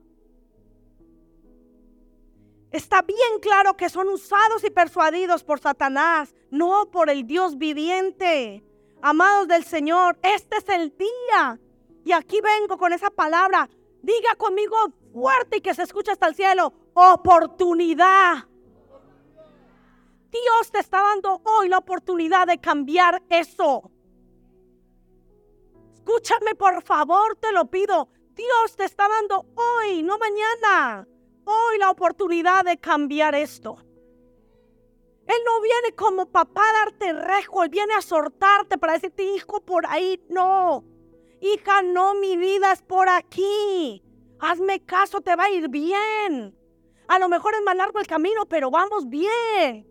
[2.72, 8.64] Está bien claro que son usados y persuadidos por Satanás, no por el Dios viviente.
[9.04, 11.60] Amados del Señor, este es el día.
[12.04, 13.70] Y aquí vengo con esa palabra.
[14.02, 14.76] Diga conmigo
[15.18, 16.72] fuerte y que se escuche hasta el cielo.
[16.94, 18.46] Oportunidad.
[20.30, 23.90] Dios te está dando hoy la oportunidad de cambiar eso.
[25.94, 28.10] Escúchame, por favor, te lo pido.
[28.36, 31.08] Dios te está dando hoy, no mañana,
[31.46, 33.78] hoy la oportunidad de cambiar esto.
[35.26, 39.62] Él no viene como papá a darte rejo, Él viene a soltarte para decirte, hijo,
[39.62, 40.86] por ahí no.
[41.42, 44.04] Hija, no, mi vida es por aquí.
[44.40, 46.56] Hazme caso, te va a ir bien.
[47.08, 49.88] A lo mejor es más largo el camino, pero vamos bien.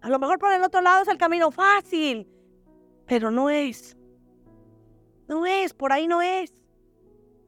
[0.00, 2.28] A lo mejor por el otro lado es el camino fácil,
[3.06, 3.96] pero no es.
[5.26, 6.54] No es, por ahí no es.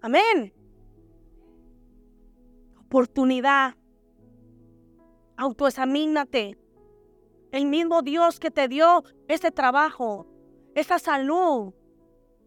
[0.01, 0.55] Amén.
[2.79, 3.75] Oportunidad.
[5.37, 6.59] Autoexamínate.
[7.53, 10.27] El mismo Dios que te dio ese trabajo,
[10.75, 11.75] esa salud,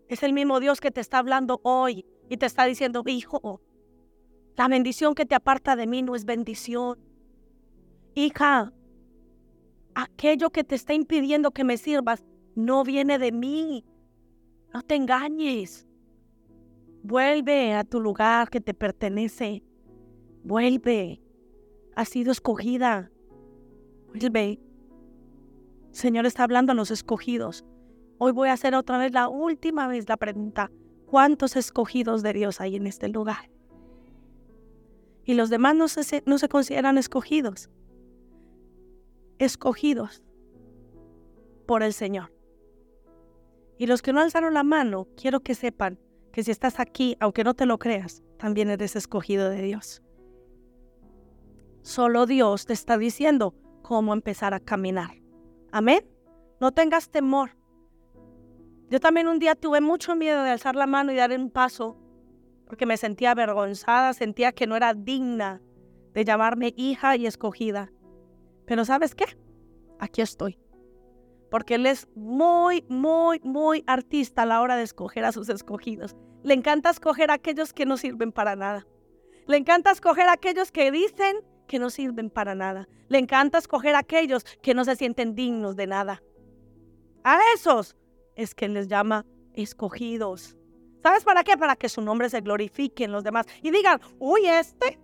[0.08, 3.62] es el mismo Dios que te está hablando hoy y te está diciendo, hijo,
[4.60, 7.00] la bendición que te aparta de mí no es bendición.
[8.14, 8.74] Hija,
[9.96, 13.86] aquello que te está impidiendo que me sirvas no viene de mí.
[14.74, 15.88] No te engañes.
[17.04, 19.64] Vuelve a tu lugar que te pertenece.
[20.44, 21.22] Vuelve.
[21.96, 23.14] Has sido escogida.
[24.10, 24.60] Vuelve.
[25.88, 27.64] El Señor está hablando a los escogidos.
[28.18, 30.70] Hoy voy a hacer otra vez la última vez la pregunta.
[31.06, 33.50] ¿Cuántos escogidos de Dios hay en este lugar?
[35.26, 37.70] Y los demás no se, no se consideran escogidos
[39.40, 40.22] escogidos
[41.66, 42.32] por el Señor.
[43.78, 45.98] Y los que no alzaron la mano, quiero que sepan
[46.34, 50.04] que si estás aquí, aunque no te lo creas, también eres escogido de Dios.
[51.82, 55.12] Solo Dios te está diciendo cómo empezar a caminar.
[55.72, 56.06] Amén.
[56.60, 57.56] No tengas temor.
[58.90, 61.98] Yo también un día tuve mucho miedo de alzar la mano y dar un paso
[62.70, 65.60] porque me sentía avergonzada, sentía que no era digna
[66.14, 67.92] de llamarme hija y escogida.
[68.68, 69.26] Pero ¿sabes qué?
[69.98, 70.60] Aquí estoy.
[71.50, 76.16] Porque Él es muy, muy, muy artista a la hora de escoger a sus escogidos.
[76.44, 78.86] Le encanta escoger a aquellos que no sirven para nada.
[79.48, 82.88] Le encanta escoger a aquellos que dicen que no sirven para nada.
[83.08, 86.22] Le encanta escoger a aquellos que no se sienten dignos de nada.
[87.24, 87.98] A esos
[88.36, 90.56] es que les llama escogidos.
[91.02, 91.58] ¿Sabes para qué?
[91.58, 95.00] Para que su nombre se glorifique en los demás y digan, uy, este,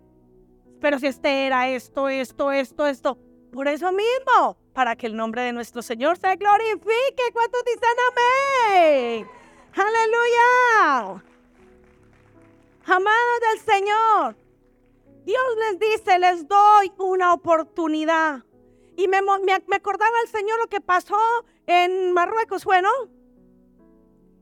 [0.81, 3.17] pero si este era esto, esto, esto, esto.
[3.51, 7.31] Por eso mismo, para que el nombre de nuestro Señor se glorifique.
[7.31, 9.27] ¿Cuántos dicen amén?
[9.73, 11.23] Aleluya.
[12.85, 14.35] Amados del Señor,
[15.25, 18.43] Dios les dice, les doy una oportunidad.
[18.95, 21.17] Y me, me, acordaba el Señor lo que pasó
[21.65, 22.89] en Marruecos, ¿fue, no?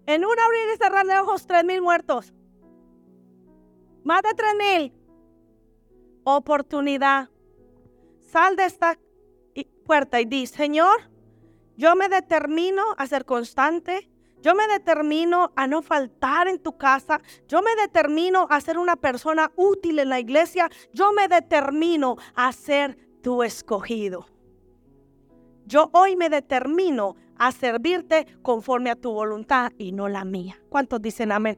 [0.06, 2.34] En un abrir y cerrar de ojos, tres mil muertos.
[4.04, 4.94] Más de tres mil.
[6.26, 7.30] Oportunidad.
[8.20, 8.98] Sal de esta
[9.86, 11.10] puerta y di, Señor,
[11.78, 14.10] yo me determino a ser constante.
[14.42, 17.22] Yo me determino a no faltar en tu casa.
[17.48, 20.70] Yo me determino a ser una persona útil en la iglesia.
[20.92, 24.26] Yo me determino a ser tu escogido.
[25.66, 27.16] Yo hoy me determino
[27.48, 30.62] a servirte conforme a tu voluntad y no la mía.
[30.70, 31.58] ¿Cuántos dicen amén?